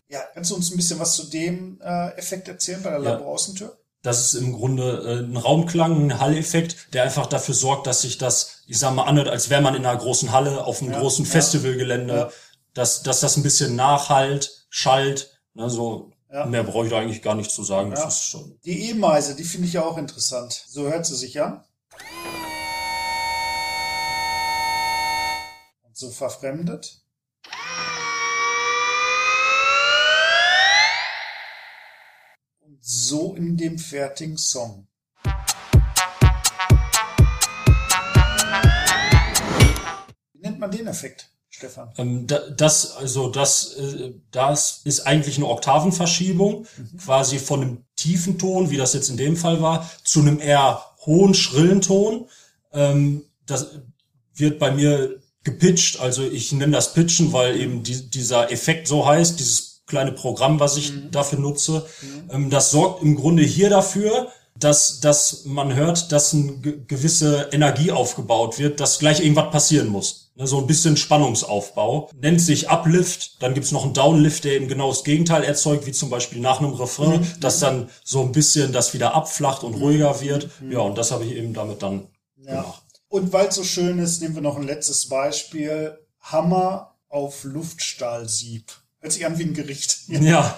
Ja, 0.09 0.21
kannst 0.33 0.51
du 0.51 0.55
uns 0.55 0.71
ein 0.71 0.77
bisschen 0.77 0.99
was 0.99 1.15
zu 1.15 1.25
dem 1.25 1.79
äh, 1.83 2.09
Effekt 2.17 2.47
erzählen 2.47 2.81
bei 2.81 2.89
der 2.91 2.99
Ja. 3.01 3.09
Laboraußentür? 3.13 3.77
Das 4.01 4.21
ist 4.33 4.33
im 4.41 4.53
Grunde 4.53 5.03
äh, 5.05 5.25
ein 5.25 5.35
Raumklang, 5.37 6.05
ein 6.07 6.19
Halleffekt, 6.19 6.93
der 6.93 7.03
einfach 7.03 7.25
dafür 7.27 7.53
sorgt, 7.53 7.85
dass 7.85 8.01
sich 8.01 8.17
das, 8.17 8.63
ich 8.65 8.79
sag 8.79 8.93
mal, 8.95 9.03
anhört, 9.03 9.27
als 9.27 9.49
wäre 9.49 9.61
man 9.61 9.75
in 9.75 9.85
einer 9.85 9.99
großen 9.99 10.31
Halle 10.31 10.63
auf 10.63 10.81
einem 10.81 10.93
Ja, 10.93 10.99
großen. 10.99 11.25
Festivalgelände, 11.25 12.13
Ja. 12.15 12.31
dass, 12.73 13.03
dass 13.03 13.19
das 13.19 13.35
ein 13.37 13.43
bisschen 13.43 13.75
nachhalt, 13.75 14.65
schallt. 14.69 15.37
Ne, 15.53 15.69
so 15.69 16.11
Ja. 16.31 16.45
mehr 16.45 16.63
brauche 16.63 16.85
ich 16.85 16.91
da 16.91 16.99
eigentlich 16.99 17.23
gar 17.23 17.33
nicht 17.33 17.49
zu 17.49 17.63
sagen. 17.63 17.89
Ja. 17.89 18.03
Das 18.03 18.19
ist 18.19 18.25
schon. 18.25 18.59
Die 18.63 18.89
E-Meise, 18.91 19.35
die 19.35 19.43
finde 19.43 19.67
ich 19.67 19.73
ja 19.73 19.83
auch 19.83 19.97
interessant. 19.97 20.53
So 20.67 20.87
hört 20.87 21.05
sie 21.05 21.15
sich 21.15 21.41
an. 21.41 21.63
Und 25.81 25.97
so 25.97 26.11
verfremdet. 26.11 27.01
Und 32.59 32.77
so 32.83 33.33
in 33.35 33.57
dem 33.57 33.79
fertigen 33.79 34.37
Song. 34.37 34.87
Wie 40.33 40.39
nennt 40.41 40.59
man 40.59 40.69
den 40.69 40.85
Effekt, 40.85 41.31
Stefan? 41.59 41.91
Ähm, 41.97 42.25
da, 42.25 42.39
das, 42.49 42.95
also 42.97 43.29
das, 43.29 43.73
äh, 43.75 44.13
das 44.31 44.81
ist 44.83 45.05
eigentlich 45.05 45.37
eine 45.37 45.47
Oktavenverschiebung, 45.47 46.65
quasi 47.05 47.37
von 47.37 47.61
einem 47.61 47.77
tiefen 47.95 48.39
Ton, 48.39 48.69
wie 48.71 48.77
das 48.77 48.93
jetzt 48.93 49.09
in 49.09 49.17
dem 49.17 49.35
Fall 49.37 49.61
war, 49.61 49.89
zu 50.03 50.21
einem 50.21 50.39
eher 50.39 50.81
hohen, 51.05 51.33
schrillen 51.33 51.81
Ton. 51.81 52.25
Ähm, 52.73 53.23
das 53.45 53.67
wird 54.35 54.57
bei 54.57 54.71
mir 54.71 55.19
gepitcht, 55.43 55.99
also 55.99 56.23
ich 56.23 56.51
nenne 56.51 56.73
das 56.73 56.93
Pitchen, 56.93 57.31
weil 57.33 57.59
eben 57.59 57.83
die, 57.83 58.09
dieser 58.09 58.51
Effekt 58.51 58.87
so 58.87 59.05
heißt, 59.05 59.39
dieses 59.39 59.83
kleine 59.85 60.11
Programm, 60.11 60.59
was 60.59 60.77
ich 60.77 60.93
dafür 61.11 61.39
nutze. 61.39 61.85
Ähm, 62.29 62.49
das 62.49 62.71
sorgt 62.71 63.03
im 63.03 63.15
Grunde 63.15 63.43
hier 63.43 63.69
dafür, 63.69 64.29
dass, 64.55 64.99
dass 64.99 65.45
man 65.45 65.73
hört, 65.73 66.11
dass 66.11 66.33
eine 66.33 66.57
ge- 66.57 66.79
gewisse 66.85 67.47
Energie 67.53 67.91
aufgebaut 67.91 68.59
wird, 68.59 68.79
dass 68.81 68.99
gleich 68.99 69.21
irgendwas 69.21 69.51
passieren 69.51 69.87
muss. 69.87 70.28
Ne, 70.39 70.47
So 70.47 70.57
ein 70.57 70.67
bisschen 70.67 70.95
Spannungsaufbau. 70.95 72.09
Nennt 72.15 72.39
sich 72.39 72.69
Uplift, 72.69 73.43
dann 73.43 73.53
gibt's 73.53 73.73
noch 73.73 73.83
einen 73.83 73.93
Downlift, 73.93 74.45
der 74.45 74.53
eben 74.53 74.69
genau 74.69 74.87
das 74.87 75.03
Gegenteil 75.03 75.43
erzeugt, 75.43 75.85
wie 75.85 75.91
zum 75.91 76.09
Beispiel 76.09 76.39
nach 76.39 76.59
einem 76.59 76.71
Refrain, 76.73 77.27
dass 77.41 77.59
dann 77.59 77.89
so 78.05 78.21
ein 78.21 78.31
bisschen 78.31 78.71
das 78.71 78.93
wieder 78.93 79.13
abflacht 79.13 79.63
und 79.63 79.73
ruhiger 79.73 80.21
wird. 80.21 80.49
Ja, 80.69 80.79
und 80.79 80.97
das 80.97 81.11
habe 81.11 81.25
ich 81.25 81.33
eben 81.33 81.53
damit 81.53 81.83
dann 81.83 82.07
gemacht. 82.37 82.83
Und 83.09 83.33
weil 83.33 83.47
es 83.47 83.55
so 83.55 83.65
schön 83.65 83.99
ist, 83.99 84.21
nehmen 84.21 84.35
wir 84.35 84.41
noch 84.41 84.55
ein 84.55 84.63
letztes 84.63 85.09
Beispiel. 85.09 85.99
Hammer 86.21 86.95
auf 87.09 87.43
Luftstahlsieb. 87.43 88.71
Hört 89.01 89.11
sich 89.11 89.25
an 89.25 89.37
wie 89.39 89.43
ein 89.43 89.53
Gericht. 89.53 89.97
Ja, 90.07 90.57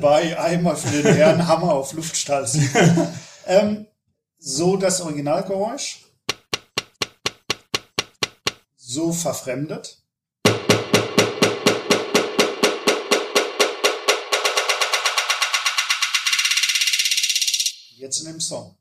Bei 0.00 0.38
einmal 0.38 0.76
für 0.76 1.02
den 1.02 1.14
Herrn 1.14 1.48
Hammer 1.48 1.72
auf 1.74 1.92
Luftstahlsieb. 1.92 2.70
ähm, 3.46 3.86
so 4.38 4.76
das 4.76 5.00
Originalgeräusch. 5.00 6.04
So 8.88 9.12
verfremdet. 9.12 10.00
Jetzt 17.96 18.20
in 18.20 18.26
dem 18.26 18.40
Song. 18.40 18.76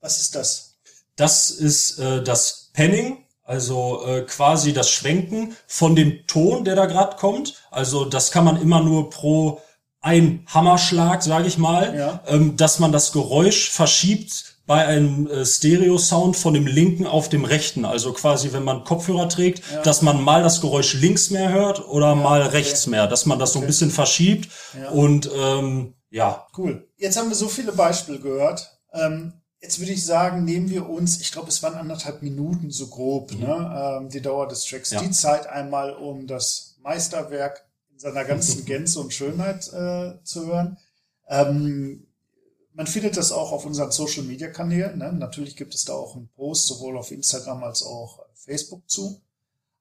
Was 0.00 0.18
ist 0.18 0.34
das? 0.34 0.74
Das 1.14 1.50
ist 1.50 2.00
äh, 2.00 2.24
das 2.24 2.70
Penning, 2.72 3.24
also 3.50 4.04
äh, 4.06 4.22
quasi 4.22 4.72
das 4.72 4.90
Schwenken 4.90 5.56
von 5.66 5.96
dem 5.96 6.24
Ton, 6.28 6.64
der 6.64 6.76
da 6.76 6.86
gerade 6.86 7.16
kommt. 7.16 7.54
Also 7.72 8.04
das 8.04 8.30
kann 8.30 8.44
man 8.44 8.60
immer 8.62 8.80
nur 8.80 9.10
pro 9.10 9.60
ein 10.00 10.46
Hammerschlag, 10.46 11.22
sage 11.22 11.48
ich 11.48 11.58
mal, 11.58 11.94
Ja. 11.98 12.20
ähm, 12.28 12.56
dass 12.56 12.78
man 12.78 12.92
das 12.92 13.10
Geräusch 13.12 13.68
verschiebt 13.70 14.56
bei 14.66 14.86
einem 14.86 15.26
äh, 15.26 15.44
Stereo-Sound 15.44 16.36
von 16.36 16.54
dem 16.54 16.66
linken 16.68 17.06
auf 17.08 17.28
dem 17.28 17.44
rechten. 17.44 17.84
Also 17.84 18.12
quasi, 18.12 18.52
wenn 18.52 18.62
man 18.62 18.84
Kopfhörer 18.84 19.28
trägt, 19.28 19.62
dass 19.84 20.00
man 20.00 20.22
mal 20.22 20.44
das 20.44 20.60
Geräusch 20.60 20.94
links 20.94 21.30
mehr 21.30 21.50
hört 21.50 21.86
oder 21.88 22.14
mal 22.14 22.42
rechts 22.42 22.86
mehr, 22.86 23.08
dass 23.08 23.26
man 23.26 23.40
das 23.40 23.52
so 23.52 23.58
ein 23.60 23.66
bisschen 23.66 23.90
verschiebt. 23.90 24.48
Und 24.92 25.28
ähm, 25.36 25.94
ja, 26.10 26.46
Cool. 26.56 26.86
Jetzt 26.96 27.18
haben 27.18 27.28
wir 27.30 27.36
so 27.36 27.48
viele 27.48 27.72
Beispiele 27.72 28.20
gehört. 28.20 28.78
Ähm, 28.92 29.32
jetzt 29.60 29.78
würde 29.78 29.92
ich 29.92 30.04
sagen, 30.04 30.44
nehmen 30.44 30.70
wir 30.70 30.88
uns, 30.88 31.20
ich 31.20 31.32
glaube, 31.32 31.48
es 31.48 31.62
waren 31.62 31.74
anderthalb 31.74 32.22
Minuten 32.22 32.70
so 32.70 32.88
grob, 32.88 33.32
ne, 33.32 33.98
ähm, 34.00 34.08
die 34.08 34.20
Dauer 34.20 34.48
des 34.48 34.64
Tracks, 34.64 34.90
Ja. 34.90 35.00
die 35.02 35.10
Zeit 35.10 35.46
einmal, 35.46 35.94
um 35.94 36.26
das 36.26 36.76
Meisterwerk 36.82 37.64
in 37.92 37.98
seiner 37.98 38.24
ganzen 38.24 38.64
Gänze 38.66 39.00
und 39.00 39.12
Schönheit 39.12 39.68
äh, 39.72 40.22
zu 40.24 40.46
hören. 40.46 40.78
Ähm, 41.28 42.06
man 42.72 42.86
findet 42.86 43.16
das 43.16 43.32
auch 43.32 43.52
auf 43.52 43.66
unseren 43.66 43.90
Social 43.92 44.22
Media 44.22 44.48
Kanälen. 44.48 44.98
Ne? 44.98 45.12
Natürlich 45.12 45.56
gibt 45.56 45.74
es 45.74 45.84
da 45.84 45.92
auch 45.92 46.16
einen 46.16 46.28
Post, 46.28 46.66
sowohl 46.68 46.96
auf 46.96 47.10
Instagram 47.10 47.62
als 47.64 47.82
auch 47.82 48.20
Facebook 48.34 48.88
zu. 48.88 49.20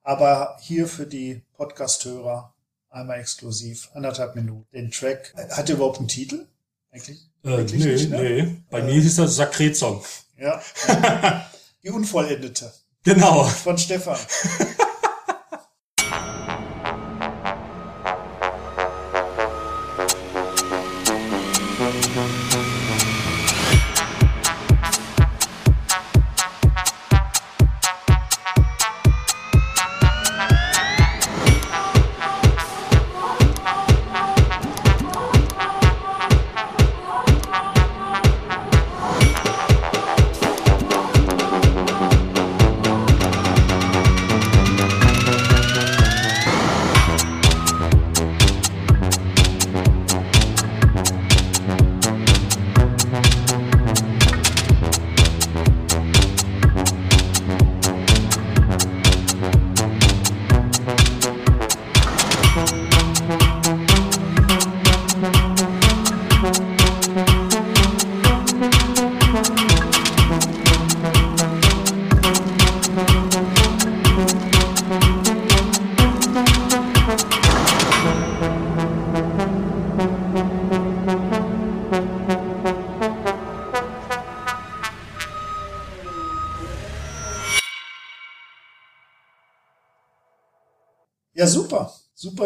Aber 0.01 0.57
hier 0.61 0.87
für 0.87 1.05
die 1.05 1.43
Podcast-Hörer 1.53 2.53
einmal 2.89 3.19
exklusiv, 3.19 3.89
anderthalb 3.93 4.35
Minuten. 4.35 4.67
Den 4.73 4.91
Track. 4.91 5.33
Hat 5.51 5.69
der 5.69 5.75
überhaupt 5.75 5.99
einen 5.99 6.07
Titel? 6.07 6.47
Eigentlich? 6.91 7.28
Äh, 7.43 7.63
nee, 7.63 7.85
nicht, 7.85 8.09
ne? 8.09 8.17
nee. 8.17 8.55
Bei 8.69 8.81
mir 8.81 8.93
hieß 8.93 9.15
das 9.15 9.35
Sakret-Song. 9.35 10.03
Ja. 10.37 10.61
Die 11.83 11.89
Unvollendete 11.89 12.71
Genau. 13.03 13.45
von 13.45 13.77
Stefan. 13.77 14.17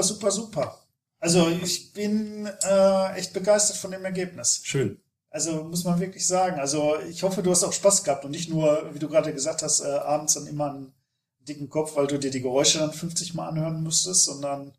super. 0.01 0.31
Super, 0.31 0.31
super. 0.31 0.79
Also 1.19 1.47
ich 1.47 1.93
bin 1.93 2.49
äh, 2.63 3.13
echt 3.15 3.33
begeistert 3.33 3.77
von 3.77 3.91
dem 3.91 4.03
Ergebnis. 4.03 4.61
Schön. 4.63 4.99
Also 5.29 5.63
muss 5.63 5.83
man 5.83 5.99
wirklich 5.99 6.27
sagen. 6.27 6.59
Also 6.59 6.99
ich 7.09 7.23
hoffe, 7.23 7.41
du 7.41 7.51
hast 7.51 7.63
auch 7.63 7.73
Spaß 7.73 8.03
gehabt 8.03 8.25
und 8.25 8.31
nicht 8.31 8.49
nur, 8.49 8.93
wie 8.93 8.99
du 8.99 9.07
gerade 9.07 9.33
gesagt 9.33 9.63
hast, 9.63 9.81
äh, 9.81 9.85
abends 9.85 10.33
dann 10.33 10.47
immer 10.47 10.71
einen 10.71 10.93
dicken 11.39 11.69
Kopf, 11.69 11.95
weil 11.95 12.07
du 12.07 12.19
dir 12.19 12.29
die 12.29 12.41
Geräusche 12.41 12.79
dann 12.79 12.93
50 12.93 13.33
Mal 13.33 13.47
anhören 13.49 13.83
musstest, 13.83 14.25
sondern 14.25 14.73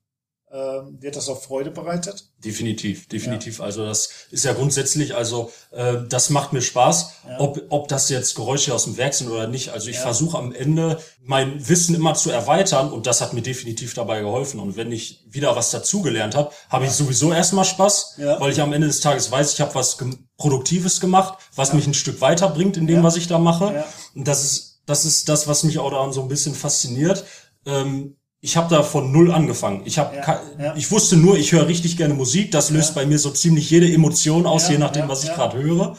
ähm, 0.55 1.01
dir 1.01 1.11
das 1.11 1.29
auch 1.29 1.43
Freude 1.43 1.73
bereitet? 1.73 2.29
Definitiv, 2.45 3.09
definitiv. 3.09 3.59
Ja. 3.59 3.65
Also 3.65 3.85
das 3.85 4.09
ist 4.31 4.45
ja 4.45 4.53
grundsätzlich, 4.53 5.17
also 5.17 5.51
äh, 5.73 5.97
das 6.09 6.31
macht 6.31 6.53
mir 6.53 6.63
Spaß, 6.63 7.13
ja. 7.29 7.41
ob, 7.41 7.61
ob 7.71 7.89
das 7.89 8.09
jetzt 8.09 8.37
Geräusche 8.37 8.73
aus 8.73 8.85
dem 8.85 8.97
Werk 8.97 9.15
sind 9.15 9.31
oder 9.31 9.49
nicht. 9.49 9.71
Also 9.71 9.91
ich 9.91 9.97
ja. 9.97 10.03
versuche 10.03 10.39
am 10.39 10.53
Ende 10.53 11.01
mein 11.21 11.69
Wissen 11.69 11.97
immer 11.97 12.15
zu 12.15 12.31
erweitern 12.31 12.93
und 12.93 13.09
das 13.09 13.21
hat 13.21 13.33
mir 13.33 13.43
definitiv 13.43 13.95
dabei 13.95 14.21
geholfen. 14.21 14.61
Und 14.61 14.77
wenn 14.77 14.93
ich 14.93 15.25
wieder 15.29 15.57
was 15.57 15.73
dazugelernt 15.73 16.37
habe, 16.37 16.53
habe 16.69 16.85
ich 16.85 16.93
sowieso 16.93 17.33
erstmal 17.33 17.65
Spaß, 17.65 18.21
weil 18.39 18.53
ich 18.53 18.61
am 18.61 18.73
Ende 18.73 18.87
des 18.87 19.01
Tages 19.01 19.33
weiß, 19.33 19.55
ich 19.55 19.61
habe 19.61 19.75
was 19.75 19.99
Produktives 20.37 21.01
gemacht, 21.01 21.39
was 21.57 21.73
mich 21.73 21.89
ein 21.89 21.95
Stück 21.95 22.21
weiterbringt 22.21 22.77
in 22.77 22.87
dem, 22.87 23.03
was 23.03 23.17
ich 23.17 23.27
da 23.27 23.39
mache. 23.39 23.85
Und 24.15 24.29
das 24.29 24.45
ist, 24.45 24.83
das 24.87 25.05
ist 25.05 25.29
das, 25.29 25.49
was 25.49 25.65
mich 25.65 25.81
auch 25.81 25.91
daran 25.91 26.13
so 26.13 26.23
ein 26.23 26.29
bisschen 26.29 26.55
fasziniert. 26.55 27.25
Ähm, 27.67 28.17
ich 28.45 28.59
habe 28.59 28.69
da 28.69 28.83
von 28.83 29.11
null 29.11 29.33
angefangen. 29.33 29.81
Ich 29.87 29.99
habe, 29.99 30.17
ja, 30.17 30.41
ja. 30.59 30.77
ich 30.77 30.91
wusste 30.91 31.17
nur, 31.17 31.39
ich 31.39 31.53
höre 31.53 31.67
richtig 31.67 31.97
gerne 31.97 32.13
Musik. 32.13 32.51
Das 32.51 32.69
löst 32.69 32.91
ja. 32.91 33.01
bei 33.01 33.07
mir 33.07 33.19
so 33.19 33.31
ziemlich 33.31 33.71
jede 33.71 33.91
Emotion 33.91 34.45
aus, 34.45 34.69
je 34.69 34.77
nachdem, 34.77 35.09
was 35.09 35.25
ich 35.25 35.33
gerade 35.33 35.57
höre. 35.57 35.97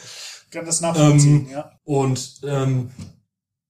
kann 0.51 0.63
das 0.63 0.79
nachvollziehen. 0.79 1.47
Ähm, 1.47 1.51
ja. 1.51 1.71
Und 1.85 2.41
ähm, 2.47 2.91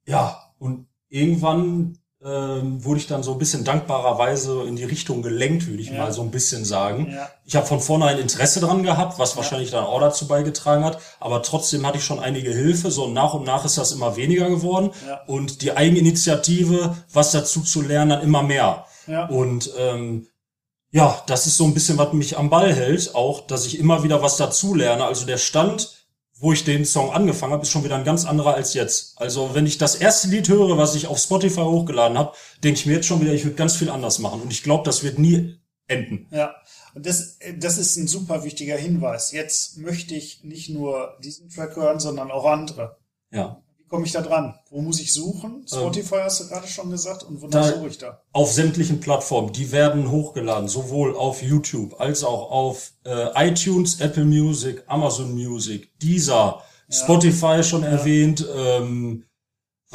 ja, 0.06 0.52
und 0.60 0.88
irgendwann 1.08 2.00
ähm, 2.26 2.84
wurde 2.84 3.00
ich 3.00 3.08
dann 3.08 3.22
so 3.22 3.34
ein 3.34 3.38
bisschen 3.38 3.64
dankbarerweise 3.64 4.64
in 4.64 4.76
die 4.76 4.84
Richtung 4.84 5.22
gelenkt, 5.22 5.68
würde 5.68 5.82
ich 5.82 5.90
ja. 5.90 6.00
mal 6.00 6.12
so 6.12 6.24
ein 6.24 6.32
bisschen 6.32 6.66
sagen. 6.66 7.12
Ja. 7.14 7.30
Ich 7.46 7.56
habe 7.56 7.68
von 7.68 7.80
vornherein 7.80 8.18
Interesse 8.18 8.60
dran 8.60 8.82
gehabt, 8.82 9.20
was 9.20 9.32
ja. 9.32 9.38
wahrscheinlich 9.38 9.70
dann 9.70 9.84
auch 9.86 10.00
dazu 10.00 10.28
beigetragen 10.28 10.84
hat, 10.84 11.00
aber 11.20 11.44
trotzdem 11.44 11.86
hatte 11.86 12.00
ich 12.00 12.04
schon 12.04 12.20
einige 12.20 12.50
Hilfe. 12.52 12.90
So 12.90 13.08
nach 13.08 13.36
und 13.36 13.46
nach 13.46 13.64
ist 13.64 13.78
das 13.78 13.92
immer 13.92 14.16
weniger 14.16 14.50
geworden 14.50 14.92
und 15.28 15.62
die 15.62 15.78
Eigeninitiative, 15.78 16.96
was 17.14 17.32
dazu 17.32 17.62
zu 17.62 17.82
lernen, 17.82 18.10
dann 18.10 18.22
immer 18.24 18.42
mehr. 18.42 18.86
Und 19.30 19.72
ähm, 19.78 20.28
ja, 20.92 21.22
das 21.28 21.46
ist 21.46 21.58
so 21.58 21.66
ein 21.66 21.74
bisschen, 21.74 21.98
was 21.98 22.14
mich 22.14 22.38
am 22.38 22.50
Ball 22.50 22.74
hält, 22.74 23.14
auch, 23.14 23.46
dass 23.46 23.66
ich 23.66 23.78
immer 23.78 24.04
wieder 24.04 24.24
was 24.24 24.38
dazu 24.38 24.74
lerne. 24.74 25.06
Also 25.06 25.26
der 25.26 25.38
Stand 25.38 26.05
wo 26.46 26.54
ich 26.54 26.64
den 26.64 26.86
Song 26.86 27.12
angefangen 27.12 27.54
habe, 27.54 27.64
ist 27.64 27.72
schon 27.72 27.84
wieder 27.84 27.96
ein 27.96 28.04
ganz 28.04 28.24
anderer 28.24 28.54
als 28.54 28.76
jetzt. 28.76 29.20
Also 29.20 29.56
wenn 29.56 29.66
ich 29.66 29.80
das 29.80 29.96
erste 29.96 30.28
Lied 30.28 30.48
höre, 30.48 30.78
was 30.78 30.94
ich 30.94 31.08
auf 31.08 31.18
Spotify 31.18 31.62
hochgeladen 31.62 32.20
habe, 32.20 32.36
denke 32.64 32.80
ich 32.80 32.86
mir 32.86 32.94
jetzt 32.94 33.08
schon 33.08 33.20
wieder, 33.20 33.34
ich 33.34 33.46
würde 33.46 33.56
ganz 33.56 33.76
viel 33.76 33.90
anders 33.90 34.20
machen. 34.20 34.44
Und 34.44 34.52
ich 34.52 34.62
glaube, 34.62 34.84
das 34.84 35.04
wird 35.04 35.18
nie 35.18 35.58
enden. 35.88 36.28
Ja, 36.30 36.54
und 36.94 37.08
das, 37.08 37.40
das 37.58 37.80
ist 37.80 37.98
ein 37.98 38.06
super 38.06 38.44
wichtiger 38.44 38.78
Hinweis. 38.78 39.32
Jetzt 39.32 39.80
möchte 39.80 40.14
ich 40.14 40.44
nicht 40.44 40.70
nur 40.70 41.18
diesen 41.24 41.50
Track 41.50 41.76
hören, 41.78 42.00
sondern 42.00 42.30
auch 42.30 42.46
andere. 42.46 43.00
Ja 43.32 43.65
komme 43.96 44.06
ich 44.06 44.12
da 44.12 44.22
dran? 44.22 44.56
Wo 44.70 44.82
muss 44.82 45.00
ich 45.00 45.14
suchen? 45.14 45.66
Spotify 45.68 46.16
ähm, 46.16 46.22
hast 46.26 46.42
du 46.42 46.48
gerade 46.50 46.68
schon 46.68 46.90
gesagt. 46.90 47.24
Und 47.24 47.42
wo 47.42 47.50
suche 47.50 47.88
ich 47.88 47.98
da? 47.98 48.22
Auf 48.34 48.52
sämtlichen 48.52 49.00
Plattformen. 49.00 49.54
Die 49.54 49.72
werden 49.72 50.12
hochgeladen, 50.12 50.68
sowohl 50.68 51.16
auf 51.16 51.42
YouTube 51.42 52.00
als 52.00 52.24
auch 52.26 52.52
auf 52.52 52.92
äh, 53.06 53.50
iTunes, 53.50 54.02
Apple 54.02 54.26
Music, 54.26 54.84
Amazon 54.88 55.34
Music, 55.34 55.98
Deezer, 56.00 56.62
ja. 56.90 56.96
Spotify 56.96 57.64
schon 57.64 57.84
ja. 57.84 57.90
erwähnt, 57.90 58.46
ähm, 58.54 59.25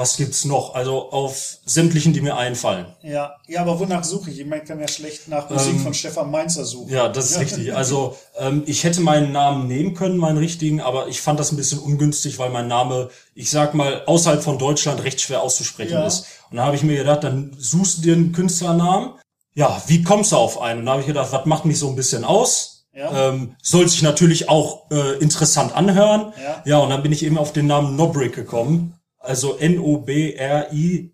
was 0.01 0.17
gibt's 0.17 0.47
noch? 0.47 0.75
Also 0.75 1.11
auf 1.11 1.59
sämtlichen, 1.67 2.15
die 2.15 2.23
mir 2.23 2.37
einfallen. 2.37 2.87
Ja, 3.03 3.37
ja, 3.47 3.61
aber 3.61 3.79
wonach 3.79 4.03
suche 4.03 4.31
ich? 4.31 4.41
Ich 4.41 4.47
meine, 4.47 4.65
kann 4.65 4.81
ja 4.81 4.89
schlecht 4.89 5.29
nach 5.29 5.51
Musik 5.51 5.75
ähm, 5.75 5.81
von 5.81 5.93
Stefan 5.93 6.31
Mainzer 6.31 6.65
suchen. 6.65 6.91
Ja, 6.91 7.09
das 7.09 7.27
ist 7.27 7.35
ja. 7.35 7.41
richtig. 7.43 7.75
Also 7.77 8.17
ähm, 8.39 8.63
ich 8.65 8.83
hätte 8.83 9.03
meinen 9.03 9.31
Namen 9.31 9.69
nehmen 9.69 9.93
können, 9.93 10.17
meinen 10.17 10.39
richtigen, 10.39 10.81
aber 10.81 11.09
ich 11.09 11.21
fand 11.21 11.39
das 11.39 11.53
ein 11.53 11.59
bisschen 11.59 11.79
ungünstig, 11.79 12.39
weil 12.39 12.49
mein 12.49 12.67
Name, 12.67 13.11
ich 13.35 13.51
sag 13.51 13.75
mal, 13.75 14.03
außerhalb 14.07 14.43
von 14.43 14.59
Deutschland 14.59 15.05
recht 15.05 15.21
schwer 15.21 15.43
auszusprechen 15.43 15.93
ja. 15.93 16.07
ist. 16.07 16.25
Und 16.51 16.57
da 16.57 16.65
habe 16.65 16.77
ich 16.77 16.83
mir 16.83 16.97
gedacht, 16.97 17.23
dann 17.23 17.55
suchst 17.59 17.99
du 17.99 18.03
dir 18.03 18.15
einen 18.15 18.33
Künstlernamen. 18.33 19.19
Ja, 19.53 19.83
wie 19.87 20.03
kommst 20.03 20.33
du 20.33 20.37
auf 20.37 20.63
einen? 20.63 20.81
Und 20.81 20.87
da 20.87 20.93
habe 20.93 21.03
ich 21.03 21.09
gedacht, 21.09 21.31
was 21.31 21.45
macht 21.45 21.67
mich 21.67 21.79
so 21.79 21.89
ein 21.91 21.97
bisschen 21.97 22.25
aus? 22.25 22.87
Ja. 22.95 23.29
Ähm, 23.29 23.55
soll 23.63 23.87
sich 23.87 24.01
natürlich 24.01 24.49
auch 24.49 24.91
äh, 24.91 25.19
interessant 25.19 25.77
anhören. 25.77 26.33
Ja. 26.43 26.63
ja, 26.65 26.79
und 26.79 26.89
dann 26.89 27.03
bin 27.03 27.13
ich 27.13 27.23
eben 27.23 27.37
auf 27.37 27.53
den 27.53 27.67
Namen 27.67 27.97
Nobrick 27.97 28.35
gekommen 28.35 28.95
also 29.21 29.57
N-O-B-R-I-C-C. 29.57 31.11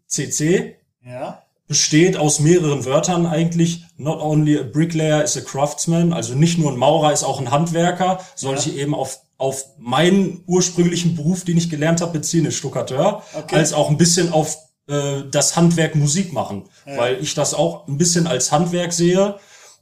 Ja. 1.04 1.42
Besteht 1.68 2.16
aus 2.16 2.38
mehreren 2.38 2.84
Wörtern 2.84 3.26
eigentlich. 3.26 3.84
Not 3.96 4.20
only 4.20 4.56
a 4.58 4.62
bricklayer 4.62 5.24
is 5.24 5.36
a 5.36 5.40
craftsman, 5.40 6.12
also 6.12 6.34
nicht 6.34 6.58
nur 6.58 6.70
ein 6.72 6.78
Maurer 6.78 7.12
ist 7.12 7.24
auch 7.24 7.40
ein 7.40 7.50
Handwerker, 7.50 8.20
soll 8.36 8.54
ja. 8.54 8.60
ich 8.60 8.76
eben 8.76 8.94
auf, 8.94 9.18
auf 9.36 9.64
meinen 9.76 10.44
ursprünglichen 10.46 11.16
Beruf, 11.16 11.44
den 11.44 11.58
ich 11.58 11.68
gelernt 11.68 12.00
habe, 12.00 12.12
beziehen, 12.12 12.44
den 12.44 12.52
Stuckateur, 12.52 13.24
okay. 13.34 13.56
als 13.56 13.72
auch 13.72 13.90
ein 13.90 13.98
bisschen 13.98 14.32
auf 14.32 14.56
äh, 14.86 15.22
das 15.30 15.56
Handwerk 15.56 15.96
Musik 15.96 16.32
machen, 16.32 16.68
ja. 16.86 16.96
weil 16.96 17.20
ich 17.20 17.34
das 17.34 17.52
auch 17.52 17.88
ein 17.88 17.98
bisschen 17.98 18.28
als 18.28 18.52
Handwerk 18.52 18.92
sehe. 18.92 19.34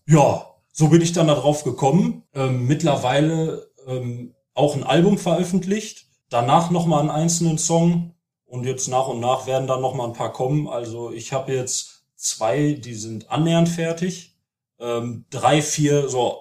Ja, 0.07 0.47
so 0.73 0.89
bin 0.89 1.03
ich 1.03 1.13
dann 1.13 1.27
darauf 1.27 1.65
gekommen. 1.65 2.23
Ähm, 2.35 2.67
mittlerweile 2.67 3.69
ähm, 3.87 4.35
auch 4.55 4.75
ein 4.75 4.85
Album 4.85 5.19
veröffentlicht, 5.19 6.07
danach 6.29 6.71
nochmal 6.71 7.01
einen 7.01 7.11
einzelnen 7.11 7.59
Song 7.59 8.15
und 8.45 8.65
jetzt 8.65 8.89
nach 8.89 9.09
und 9.09 9.21
nach 9.21 9.47
werden 9.47 9.67
dann 9.67 9.81
noch 9.81 9.95
mal 9.95 10.07
ein 10.07 10.13
paar 10.13 10.33
kommen. 10.33 10.69
Also 10.69 11.13
ich 11.13 11.33
habe 11.33 11.53
jetzt 11.53 12.05
zwei, 12.17 12.73
die 12.73 12.95
sind 12.95 13.31
annähernd 13.31 13.69
fertig. 13.69 14.37
Ähm, 14.79 15.27
drei, 15.31 15.63
vier 15.63 16.09
so 16.09 16.41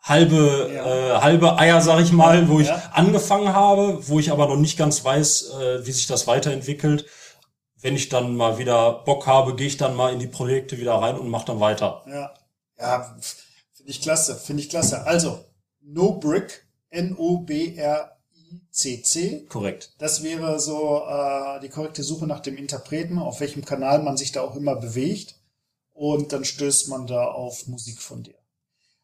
halbe 0.00 0.70
ja. 0.74 0.86
äh, 0.86 1.20
halbe 1.20 1.58
Eier, 1.58 1.80
sag 1.80 2.00
ich 2.00 2.12
mal, 2.12 2.48
wo 2.48 2.60
ich 2.60 2.68
ja. 2.68 2.90
angefangen 2.92 3.52
habe, 3.52 4.08
wo 4.08 4.18
ich 4.18 4.32
aber 4.32 4.48
noch 4.48 4.56
nicht 4.56 4.76
ganz 4.76 5.04
weiß, 5.04 5.50
äh, 5.50 5.86
wie 5.86 5.92
sich 5.92 6.06
das 6.06 6.26
weiterentwickelt. 6.26 7.06
Wenn 7.80 7.96
ich 7.96 8.08
dann 8.08 8.36
mal 8.36 8.58
wieder 8.58 9.02
Bock 9.04 9.26
habe, 9.26 9.54
gehe 9.54 9.66
ich 9.66 9.76
dann 9.76 9.96
mal 9.96 10.12
in 10.12 10.18
die 10.18 10.28
Projekte 10.28 10.78
wieder 10.78 10.94
rein 10.94 11.18
und 11.18 11.28
mache 11.28 11.46
dann 11.46 11.60
weiter. 11.60 12.04
Ja, 12.06 12.34
ja, 12.78 13.16
finde 13.72 13.90
ich 13.90 14.00
klasse, 14.00 14.36
finde 14.36 14.62
ich 14.62 14.68
klasse. 14.68 15.04
Also 15.06 15.44
No 15.80 16.12
Brick, 16.12 16.66
N 16.90 17.16
O 17.16 17.38
B 17.38 17.74
R 17.76 18.16
CC. 18.72 19.44
Korrekt. 19.48 19.92
Das 19.98 20.22
wäre 20.22 20.58
so 20.58 21.02
äh, 21.06 21.60
die 21.60 21.68
korrekte 21.68 22.02
Suche 22.02 22.26
nach 22.26 22.40
dem 22.40 22.56
Interpreten, 22.56 23.18
auf 23.18 23.40
welchem 23.40 23.64
Kanal 23.64 24.02
man 24.02 24.16
sich 24.16 24.32
da 24.32 24.40
auch 24.40 24.56
immer 24.56 24.76
bewegt. 24.76 25.36
Und 25.92 26.32
dann 26.32 26.44
stößt 26.44 26.88
man 26.88 27.06
da 27.06 27.26
auf 27.26 27.66
Musik 27.66 28.00
von 28.00 28.22
dir. 28.22 28.34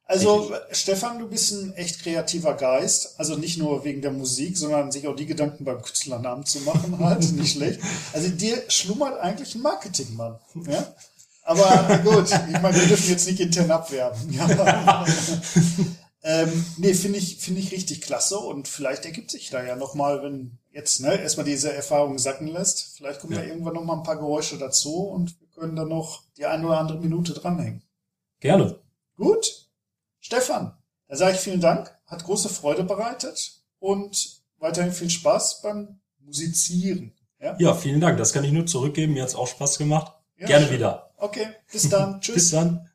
Also, 0.05 0.37
Richtig. 0.37 0.59
Stefan, 0.79 1.19
du 1.19 1.29
bist 1.29 1.53
ein 1.53 1.75
echt 1.75 2.03
kreativer 2.03 2.55
Geist. 2.55 3.21
Also 3.21 3.37
nicht 3.37 3.59
nur 3.59 3.85
wegen 3.85 4.01
der 4.01 4.11
Musik, 4.11 4.57
sondern 4.57 4.91
sich 4.91 5.07
auch 5.07 5.15
die 5.15 5.27
Gedanken 5.27 5.65
beim 5.65 5.83
Künstlernamen 5.83 6.47
zu 6.47 6.61
machen, 6.61 6.99
halt. 6.99 7.31
nicht 7.33 7.53
schlecht. 7.53 7.81
Also 8.15 8.31
dir 8.31 8.63
schlummert 8.69 9.21
eigentlich 9.21 9.55
ein 9.55 9.63
Marketingmann. 9.63 10.39
Ja? 10.67 10.95
Aber 11.43 11.99
gut, 12.05 12.27
ich 12.27 12.61
meine, 12.61 12.77
wir 12.77 12.87
dürfen 12.89 13.09
jetzt 13.09 13.27
nicht 13.27 13.41
intern 13.41 13.71
abwerben. 13.71 14.21
Ja. 14.35 15.07
Ähm, 16.23 16.65
nee, 16.79 16.95
finde 16.95 17.19
ich, 17.19 17.37
finde 17.37 17.61
ich 17.61 17.71
richtig 17.71 18.01
klasse 18.01 18.39
und 18.39 18.67
vielleicht 18.67 19.05
ergibt 19.05 19.31
sich 19.31 19.51
da 19.51 19.63
ja 19.63 19.77
nochmal, 19.77 20.23
wenn 20.23 20.59
jetzt, 20.71 21.01
ne, 21.01 21.21
erstmal 21.21 21.47
diese 21.47 21.73
Erfahrung 21.73 22.19
sacken 22.19 22.49
lässt, 22.49 22.97
vielleicht 22.97 23.21
kommen 23.21 23.35
ja. 23.35 23.41
da 23.41 23.47
irgendwann 23.47 23.75
nochmal 23.75 23.99
ein 23.99 24.03
paar 24.03 24.19
Geräusche 24.19 24.59
dazu 24.59 25.05
und 25.05 25.41
wir 25.41 25.49
können 25.49 25.77
da 25.77 25.85
noch 25.85 26.25
die 26.37 26.47
eine 26.47 26.67
oder 26.67 26.79
andere 26.79 26.99
Minute 26.99 27.35
dranhängen. 27.35 27.85
Gerne. 28.41 28.81
Gut. 29.17 29.69
Stefan, 30.21 30.77
da 31.07 31.17
sage 31.17 31.35
ich 31.37 31.41
vielen 31.41 31.61
Dank, 31.61 31.97
hat 32.07 32.25
große 32.25 32.49
Freude 32.49 32.85
bereitet 32.85 33.63
und 33.79 34.43
weiterhin 34.59 34.93
viel 34.93 35.11
Spaß 35.11 35.63
beim 35.63 36.01
Musizieren. 36.19 37.15
Ja, 37.41 37.57
ja 37.59 37.75
vielen 37.75 38.01
Dank, 38.01 38.19
das 38.19 38.33
kann 38.33 38.45
ich 38.45 38.53
nur 38.53 38.67
zurückgeben, 38.67 39.13
mir 39.13 39.23
hat's 39.23 39.37
auch 39.37 39.47
Spaß 39.47 39.79
gemacht. 39.79 40.13
Ja, 40.37 40.47
Gerne 40.47 40.67
schön. 40.67 40.75
wieder. 40.75 41.11
Okay, 41.17 41.47
bis 41.71 41.89
dann. 41.89 42.21
Tschüss. 42.21 42.35
bis 42.35 42.51
dann. 42.51 42.88